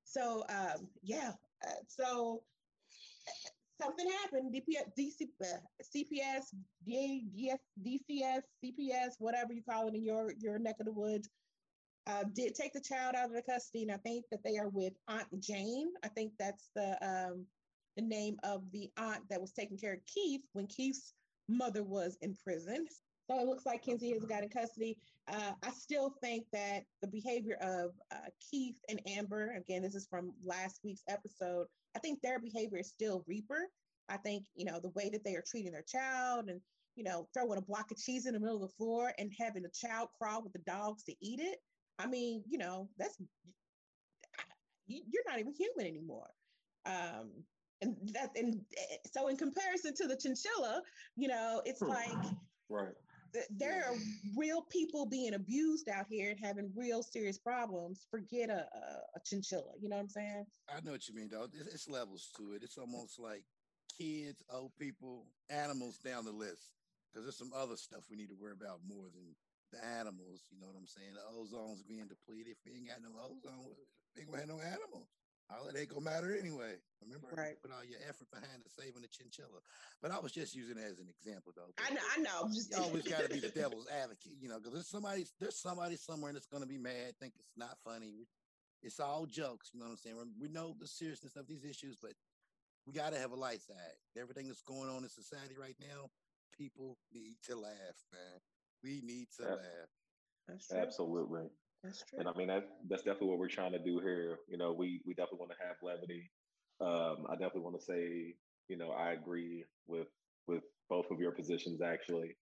So, 0.05 0.45
um, 0.49 0.88
yeah, 1.03 1.33
uh, 1.67 1.83
so 1.87 2.43
something 3.80 4.08
happened. 4.22 4.54
DPS, 4.54 4.92
DC, 4.98 5.28
uh, 5.42 5.58
CPS, 5.82 6.54
D, 6.87 7.26
DS, 7.34 7.58
DCS, 7.84 8.42
CPS, 8.62 9.12
whatever 9.18 9.52
you 9.52 9.62
call 9.68 9.88
it 9.88 9.94
in 9.94 10.02
your, 10.02 10.32
your 10.38 10.58
neck 10.58 10.76
of 10.80 10.87
the 10.87 10.92
woods, 10.92 11.28
uh, 12.06 12.24
did 12.34 12.54
take 12.54 12.72
the 12.72 12.80
child 12.80 13.14
out 13.14 13.26
of 13.26 13.34
the 13.34 13.42
custody. 13.42 13.82
And 13.82 13.92
I 13.92 13.96
think 13.98 14.24
that 14.30 14.42
they 14.44 14.58
are 14.58 14.68
with 14.68 14.92
Aunt 15.08 15.26
Jane. 15.40 15.88
I 16.04 16.08
think 16.08 16.32
that's 16.38 16.70
the 16.74 16.98
um, 17.02 17.46
the 17.96 18.02
name 18.02 18.37
of 18.42 18.62
the 18.72 18.90
aunt 18.96 19.22
that 19.30 19.40
was 19.40 19.52
taking 19.52 19.78
care 19.78 19.94
of 19.94 20.00
Keith 20.06 20.42
when 20.52 20.66
Keith's 20.66 21.14
mother 21.48 21.82
was 21.82 22.18
in 22.22 22.34
prison. 22.42 22.87
So 23.30 23.38
it 23.38 23.46
looks 23.46 23.64
like 23.64 23.82
Kinsey 23.82 24.12
has 24.12 24.24
gotten 24.24 24.48
custody. 24.48 24.98
Uh, 25.28 25.52
I 25.62 25.70
still 25.70 26.14
think 26.20 26.44
that 26.52 26.84
the 27.00 27.08
behavior 27.08 27.56
of 27.62 27.92
uh, 28.12 28.28
Keith 28.50 28.76
and 28.88 29.00
Amber, 29.06 29.54
again, 29.56 29.82
this 29.82 29.94
is 29.94 30.06
from 30.06 30.32
last 30.44 30.80
week's 30.84 31.04
episode, 31.08 31.66
I 31.96 31.98
think 32.00 32.20
their 32.22 32.38
behavior 32.40 32.78
is 32.78 32.88
still 32.88 33.24
Reaper. 33.26 33.68
I 34.09 34.16
think, 34.18 34.44
you 34.54 34.64
know, 34.64 34.80
the 34.80 34.90
way 34.90 35.09
that 35.11 35.24
they 35.24 35.35
are 35.35 35.44
treating 35.48 35.72
their 35.72 35.83
child 35.83 36.48
and, 36.48 36.61
you 36.94 37.04
know, 37.04 37.28
throwing 37.33 37.59
a 37.59 37.62
block 37.62 37.90
of 37.90 37.96
cheese 37.98 38.26
in 38.26 38.35
the 38.35 38.40
middle 38.40 38.62
of 38.62 38.70
the 38.70 38.76
floor 38.76 39.12
and 39.18 39.33
having 39.38 39.62
the 39.62 39.70
child 39.70 40.09
crawl 40.18 40.42
with 40.42 40.52
the 40.52 40.59
dogs 40.61 41.04
to 41.04 41.14
eat 41.20 41.40
it. 41.40 41.59
I 41.98 42.07
mean, 42.07 42.42
you 42.46 42.59
know, 42.59 42.88
that's, 42.98 43.16
you- 44.87 45.04
you're 45.09 45.22
not 45.26 45.38
even 45.38 45.54
human 45.54 45.87
anymore. 45.87 46.30
Um, 46.85 47.46
and 47.80 47.96
that, 48.12 48.30
and 48.37 48.54
eh, 48.76 48.96
so 49.11 49.28
in 49.28 49.37
comparison 49.37 49.94
to 49.94 50.07
the 50.07 50.16
chinchilla, 50.16 50.83
you 51.16 51.28
know, 51.28 51.62
it's 51.64 51.80
Hmm. 51.80 51.88
like, 51.88 52.18
Right. 52.68 52.94
Th- 53.35 53.47
there 53.51 53.85
are 53.90 53.97
real 54.37 54.62
people 54.62 55.05
being 55.05 55.35
abused 55.35 55.88
out 55.88 56.07
here 56.09 56.31
and 56.31 56.40
having 56.40 56.73
real 56.75 57.03
serious 57.03 57.38
problems. 57.38 58.07
Forget 58.11 58.49
a, 58.49 58.66
a, 58.73 58.85
a 59.16 59.20
chinchilla. 59.27 59.73
You 59.81 59.88
know 59.88 59.97
what 59.97 60.03
I'm 60.03 60.09
saying? 60.09 60.47
I 60.70 60.81
know 60.81 60.92
what 60.92 61.09
you 61.09 61.14
mean, 61.14 61.29
though. 61.31 61.49
It's, 61.53 61.75
it's 61.75 61.88
levels 61.88 62.31
to 62.38 62.55
it. 62.55 62.62
It's 62.62 62.79
almost 62.79 63.18
like 63.18 63.42
kids, 63.99 64.42
old 64.51 64.73
people, 64.79 65.27
animals 65.51 65.99
down 65.99 66.25
the 66.25 66.33
list. 66.33 66.73
Because 67.12 67.27
there's 67.27 67.38
some 67.38 67.53
other 67.55 67.77
stuff 67.77 68.07
we 68.11 68.16
need 68.16 68.31
to 68.31 68.38
worry 68.40 68.55
about 68.59 68.81
more 68.87 69.07
than 69.12 69.35
the 69.70 69.85
animals. 69.99 70.47
You 70.51 70.61
know 70.61 70.66
what 70.66 70.79
I'm 70.79 70.87
saying? 70.87 71.14
The 71.14 71.27
ozone's 71.35 71.83
being 71.83 72.09
depleted. 72.09 72.55
If 72.55 72.62
we 72.64 72.79
ain't 72.79 72.88
got 72.88 73.03
no 73.03 73.14
ozone, 73.18 73.75
we 74.14 74.23
ain't 74.23 74.31
gonna 74.31 74.40
have 74.40 74.49
no 74.49 74.61
animals. 74.62 75.11
All 75.50 75.66
that 75.66 75.76
ain't 75.78 75.88
gonna 75.88 76.00
matter 76.00 76.35
anyway. 76.35 76.80
Remember, 77.02 77.28
Right. 77.37 77.61
put 77.61 77.70
all 77.70 77.85
your 77.85 78.00
effort 78.09 78.30
behind 78.30 78.64
the 78.64 78.70
saving 78.70 79.02
the 79.02 79.09
chinchilla. 79.09 79.61
But 80.00 80.11
I 80.11 80.18
was 80.18 80.33
just 80.33 80.54
using 80.54 80.78
it 80.78 80.85
as 80.85 80.98
an 80.98 81.09
example, 81.09 81.52
though. 81.54 81.68
I 81.78 81.92
know. 81.92 82.00
I 82.16 82.20
know. 82.20 82.48
Just 82.54 82.70
You 82.70 82.83
always 82.83 83.04
got 83.04 83.22
to 83.22 83.28
be 83.28 83.40
the 83.40 83.48
devil's 83.54 83.87
advocate, 83.88 84.33
you 84.40 84.48
know, 84.48 84.59
because 84.59 84.72
there's 84.72 84.88
somebody, 84.88 85.26
there's 85.38 85.57
somebody 85.57 85.96
somewhere 85.96 86.33
that's 86.33 86.46
going 86.46 86.62
to 86.62 86.68
be 86.68 86.78
mad, 86.78 87.16
think 87.20 87.35
it's 87.38 87.57
not 87.57 87.78
funny. 87.85 88.26
It's 88.83 89.00
all 89.00 89.26
jokes, 89.26 89.70
you 89.72 89.80
know 89.80 89.87
what 89.87 89.92
I'm 89.92 89.96
saying? 89.98 90.16
We 90.40 90.48
know 90.48 90.74
the 90.78 90.87
seriousness 90.87 91.37
of 91.37 91.46
these 91.46 91.64
issues, 91.64 91.96
but 91.96 92.12
we 92.87 92.92
got 92.92 93.12
to 93.12 93.18
have 93.18 93.33
a 93.33 93.37
light 93.37 93.62
side. 93.62 93.96
Everything 94.16 94.46
that's 94.46 94.62
going 94.62 94.88
on 94.90 95.02
in 95.02 95.09
society 95.09 95.54
right 95.59 95.76
now, 95.80 96.11
people 96.52 96.98
need 97.12 97.37
to 97.44 97.57
laugh, 97.57 98.04
man. 98.12 98.40
We 98.83 99.00
need 99.02 99.28
to 99.37 99.42
Yeah. 99.42 99.54
laugh. 99.57 99.90
That's 100.48 100.68
true. 100.68 100.78
Absolutely. 100.78 101.48
That's. 101.85 102.05
And 102.18 102.29
I 102.29 102.33
mean 102.37 102.49
that 102.49 102.64
that's 102.88 103.05
definitely 103.05 103.29
what 103.29 103.38
we're 103.38 103.49
trying 103.49 103.73
to 103.73 103.79
do 103.79 104.01
here. 104.01 104.40
You 104.49 104.59
know, 104.59 104.73
we 104.73 105.03
we 105.07 105.14
definitely 105.14 105.40
want 105.40 105.53
to 105.53 105.66
have 105.66 105.77
levity. 105.83 106.31
Um, 106.81 107.27
I 107.31 107.35
definitely 107.35 107.62
want 107.62 107.79
to 107.79 107.87
say, 107.87 108.35
you 108.68 108.79
know, 108.79 108.90
I 108.92 109.12
agree 109.12 109.66
with 109.87 110.09
with 110.49 110.64
both 110.90 111.11
of 111.12 111.20
your 111.20 111.33
positions 111.33 111.83
actually, 111.83 112.37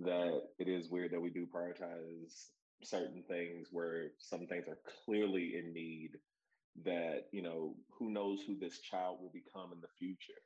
that 0.00 0.42
it 0.60 0.68
is 0.68 0.90
weird 0.90 1.12
that 1.12 1.20
we 1.20 1.30
do 1.30 1.46
prioritize 1.46 2.50
certain 2.84 3.24
things 3.28 3.68
where 3.72 4.12
some 4.20 4.46
things 4.48 4.68
are 4.68 4.78
clearly 5.06 5.56
in 5.58 5.72
need 5.74 6.10
that, 6.84 7.24
you 7.32 7.42
know, 7.42 7.76
who 7.98 8.10
knows 8.10 8.42
who 8.46 8.58
this 8.58 8.80
child 8.80 9.18
will 9.20 9.32
become 9.32 9.72
in 9.72 9.80
the 9.80 9.88
future. 9.98 10.40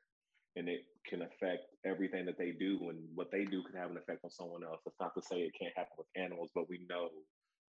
And 0.57 0.69
it 0.69 0.83
can 1.07 1.23
affect 1.23 1.65
everything 1.87 2.27
that 2.27 2.39
they 2.39 2.53
do, 2.53 2.91
and 2.91 3.09
what 3.15 3.31
they 3.33 3.45
do 3.45 3.63
can 3.63 3.77
have 3.81 3.91
an 3.93 3.97
effect 3.99 4.25
on 4.25 4.31
someone 4.31 4.65
else. 4.65 4.83
It's 4.87 5.01
not 5.01 5.15
to 5.17 5.23
say 5.23 5.39
it 5.43 5.55
can't 5.61 5.77
happen 5.77 5.95
with 5.99 6.09
animals, 6.17 6.51
but 6.55 6.69
we 6.69 6.87
know 6.91 7.11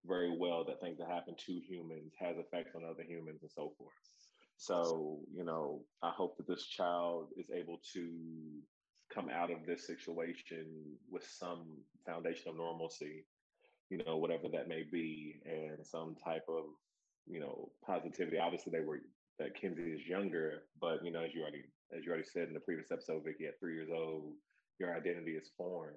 very 0.07 0.35
well 0.37 0.65
that 0.65 0.81
things 0.81 0.99
that 0.99 1.09
happen 1.09 1.35
to 1.47 1.53
humans 1.53 2.13
has 2.19 2.37
effects 2.39 2.75
on 2.75 2.83
other 2.85 3.03
humans 3.03 3.41
and 3.43 3.51
so 3.51 3.73
forth. 3.79 3.93
So, 4.57 5.21
you 5.33 5.45
know, 5.45 5.83
I 6.03 6.11
hope 6.11 6.37
that 6.37 6.49
this 6.49 6.67
child 6.67 7.29
is 7.37 7.47
able 7.55 7.81
to 7.95 8.09
come 9.15 9.29
out 9.31 9.51
of 9.51 9.65
this 9.67 9.87
situation 9.87 10.67
with 11.11 11.25
some 11.29 11.65
foundation 12.05 12.51
of 12.51 12.57
normalcy, 12.57 13.25
you 13.89 13.99
know, 14.05 14.17
whatever 14.17 14.49
that 14.53 14.69
may 14.69 14.83
be, 14.91 15.41
and 15.47 15.87
some 15.87 16.17
type 16.25 16.45
of, 16.49 16.65
you 17.27 17.41
know, 17.41 17.71
positivity. 17.87 18.39
Obviously, 18.39 18.73
they 18.73 18.85
were 18.85 19.01
that 19.39 19.55
Kinsey 19.55 19.93
is 19.93 20.07
younger, 20.07 20.65
but 20.81 21.05
you 21.05 21.13
know, 21.13 21.23
as 21.23 21.33
you 21.33 21.43
already 21.43 21.63
as 21.97 22.05
you 22.05 22.11
already 22.11 22.27
said 22.27 22.49
in 22.49 22.55
the 22.55 22.61
previous 22.61 22.91
episode, 22.91 23.23
Vicky, 23.25 23.47
at 23.47 23.59
three 23.61 23.75
years 23.75 23.91
old, 23.95 24.35
your 24.81 24.95
identity 24.95 25.33
is 25.33 25.51
formed 25.57 25.95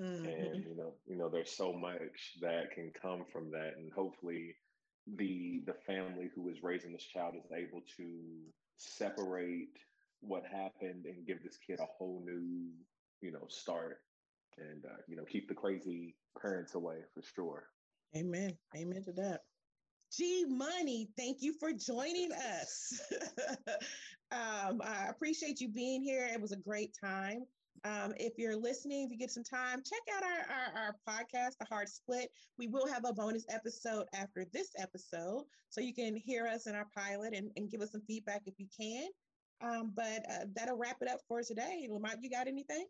Mhm. 0.00 0.24
and 0.24 0.64
you 0.66 0.76
know 0.76 0.94
you 1.06 1.16
know 1.16 1.28
there's 1.28 1.50
so 1.50 1.72
much 1.72 2.38
that 2.40 2.70
can 2.72 2.90
come 3.00 3.24
from 3.32 3.50
that 3.50 3.74
and 3.76 3.92
hopefully 3.92 4.54
the 5.16 5.62
the 5.66 5.74
family 5.86 6.30
who 6.34 6.48
is 6.48 6.62
raising 6.62 6.92
this 6.92 7.04
child 7.04 7.34
is 7.36 7.50
able 7.52 7.82
to 7.96 8.06
separate 8.76 9.78
what 10.20 10.44
happened 10.44 11.04
and 11.06 11.26
give 11.26 11.42
this 11.42 11.58
kid 11.58 11.78
a 11.80 11.86
whole 11.86 12.22
new 12.24 12.70
you 13.20 13.32
know 13.32 13.46
start 13.48 14.00
and 14.58 14.84
uh, 14.84 14.96
you 15.06 15.16
know 15.16 15.24
keep 15.24 15.48
the 15.48 15.54
crazy 15.54 16.16
parents 16.40 16.74
away 16.74 16.96
for 17.14 17.22
sure 17.22 17.68
Amen. 18.16 18.56
Amen 18.76 19.02
to 19.04 19.12
that. 19.12 19.42
G 20.12 20.44
Money, 20.48 21.10
thank 21.16 21.42
you 21.42 21.52
for 21.58 21.72
joining 21.72 22.32
us. 22.32 23.00
um, 24.30 24.80
I 24.82 25.08
appreciate 25.08 25.60
you 25.60 25.68
being 25.68 26.02
here. 26.02 26.26
It 26.32 26.40
was 26.40 26.52
a 26.52 26.56
great 26.56 26.94
time. 26.98 27.44
Um, 27.84 28.14
if 28.18 28.34
you're 28.36 28.56
listening, 28.56 29.04
if 29.04 29.10
you 29.10 29.18
get 29.18 29.30
some 29.30 29.44
time, 29.44 29.82
check 29.84 30.02
out 30.16 30.22
our, 30.22 30.56
our, 30.56 30.84
our 30.84 30.96
podcast, 31.08 31.58
The 31.58 31.66
Hard 31.68 31.88
Split. 31.88 32.28
We 32.58 32.66
will 32.68 32.86
have 32.86 33.04
a 33.06 33.12
bonus 33.12 33.44
episode 33.48 34.06
after 34.14 34.46
this 34.52 34.70
episode, 34.78 35.44
so 35.70 35.80
you 35.80 35.94
can 35.94 36.16
hear 36.16 36.46
us 36.46 36.66
in 36.66 36.74
our 36.74 36.86
pilot 36.96 37.34
and, 37.34 37.50
and 37.56 37.70
give 37.70 37.80
us 37.80 37.92
some 37.92 38.02
feedback 38.06 38.42
if 38.46 38.54
you 38.58 38.66
can. 38.78 39.08
Um, 39.62 39.92
but 39.94 40.24
uh, 40.30 40.44
that'll 40.54 40.76
wrap 40.76 40.98
it 41.00 41.08
up 41.08 41.20
for 41.28 41.42
today. 41.42 41.88
Lamont, 41.90 42.18
you 42.22 42.30
got 42.30 42.48
anything? 42.48 42.86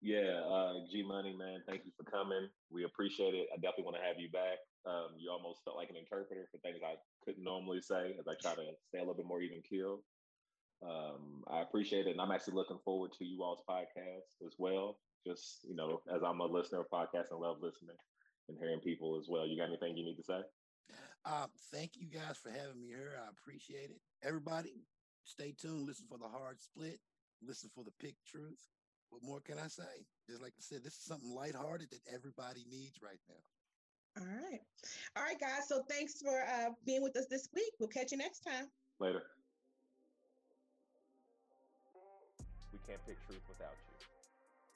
yeah 0.00 0.38
uh 0.46 0.74
g 0.90 1.02
money 1.02 1.34
man 1.36 1.58
thank 1.66 1.82
you 1.84 1.90
for 1.96 2.08
coming 2.08 2.46
we 2.70 2.84
appreciate 2.84 3.34
it 3.34 3.48
i 3.52 3.56
definitely 3.56 3.84
want 3.84 3.96
to 3.96 4.02
have 4.02 4.14
you 4.18 4.30
back 4.30 4.62
um 4.86 5.10
you 5.18 5.28
almost 5.30 5.58
felt 5.64 5.76
like 5.76 5.90
an 5.90 5.96
interpreter 5.96 6.46
for 6.52 6.58
things 6.58 6.78
i 6.86 6.94
couldn't 7.24 7.42
normally 7.42 7.80
say 7.80 8.14
as 8.18 8.28
i 8.28 8.34
try 8.40 8.54
to 8.54 8.70
stay 8.86 8.98
a 8.98 9.02
little 9.02 9.14
bit 9.14 9.26
more 9.26 9.42
even 9.42 9.60
keeled 9.68 9.98
um, 10.82 11.44
I 11.50 11.60
appreciate 11.62 12.06
it, 12.06 12.10
and 12.10 12.20
I'm 12.20 12.30
actually 12.30 12.54
looking 12.54 12.78
forward 12.84 13.12
to 13.18 13.24
you 13.24 13.42
all's 13.42 13.62
podcast 13.68 14.46
as 14.46 14.54
well. 14.58 14.98
Just 15.26 15.66
you 15.68 15.74
know, 15.74 16.00
as 16.14 16.22
I'm 16.22 16.40
a 16.40 16.46
listener 16.46 16.80
of 16.80 16.90
podcasts 16.90 17.30
and 17.30 17.40
love 17.40 17.56
listening 17.60 17.96
and 18.48 18.58
hearing 18.58 18.80
people 18.80 19.18
as 19.18 19.28
well. 19.28 19.46
You 19.46 19.58
got 19.58 19.68
anything 19.68 19.96
you 19.96 20.04
need 20.04 20.16
to 20.16 20.22
say? 20.22 20.40
Uh, 21.24 21.46
thank 21.72 21.92
you 21.96 22.06
guys 22.06 22.38
for 22.42 22.50
having 22.50 22.80
me 22.80 22.86
here. 22.88 23.20
I 23.22 23.28
appreciate 23.30 23.90
it. 23.90 24.00
Everybody, 24.22 24.84
stay 25.24 25.54
tuned. 25.60 25.86
Listen 25.86 26.06
for 26.08 26.18
the 26.18 26.28
hard 26.28 26.60
split. 26.60 26.98
Listen 27.42 27.70
for 27.74 27.84
the 27.84 27.92
pick 28.00 28.14
truth. 28.26 28.60
What 29.10 29.22
more 29.22 29.40
can 29.40 29.58
I 29.58 29.68
say? 29.68 30.06
Just 30.28 30.42
like 30.42 30.52
I 30.52 30.60
said, 30.60 30.84
this 30.84 30.94
is 30.94 31.04
something 31.04 31.34
lighthearted 31.34 31.90
that 31.90 32.00
everybody 32.12 32.64
needs 32.70 33.00
right 33.02 33.20
now. 33.28 34.22
All 34.22 34.26
right. 34.26 34.60
All 35.16 35.22
right, 35.22 35.38
guys. 35.40 35.68
So 35.68 35.82
thanks 35.88 36.20
for 36.20 36.42
uh, 36.42 36.70
being 36.84 37.02
with 37.02 37.16
us 37.16 37.26
this 37.30 37.48
week. 37.54 37.72
We'll 37.78 37.88
catch 37.88 38.12
you 38.12 38.18
next 38.18 38.40
time. 38.40 38.66
Later. 39.00 39.22
We 42.72 42.78
can't 42.86 43.00
pick 43.06 43.16
truth 43.26 43.42
without 43.48 43.76
you. 43.88 43.96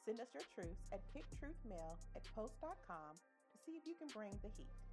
Send 0.05 0.21
us 0.21 0.29
your 0.35 0.43
truths 0.55 0.83
at 0.93 1.01
picktruthmail 1.15 1.97
at 2.17 2.23
post.com 2.35 3.15
to 3.17 3.57
see 3.65 3.73
if 3.73 3.87
you 3.87 3.95
can 3.95 4.09
bring 4.09 4.33
the 4.43 4.49
heat. 4.57 4.92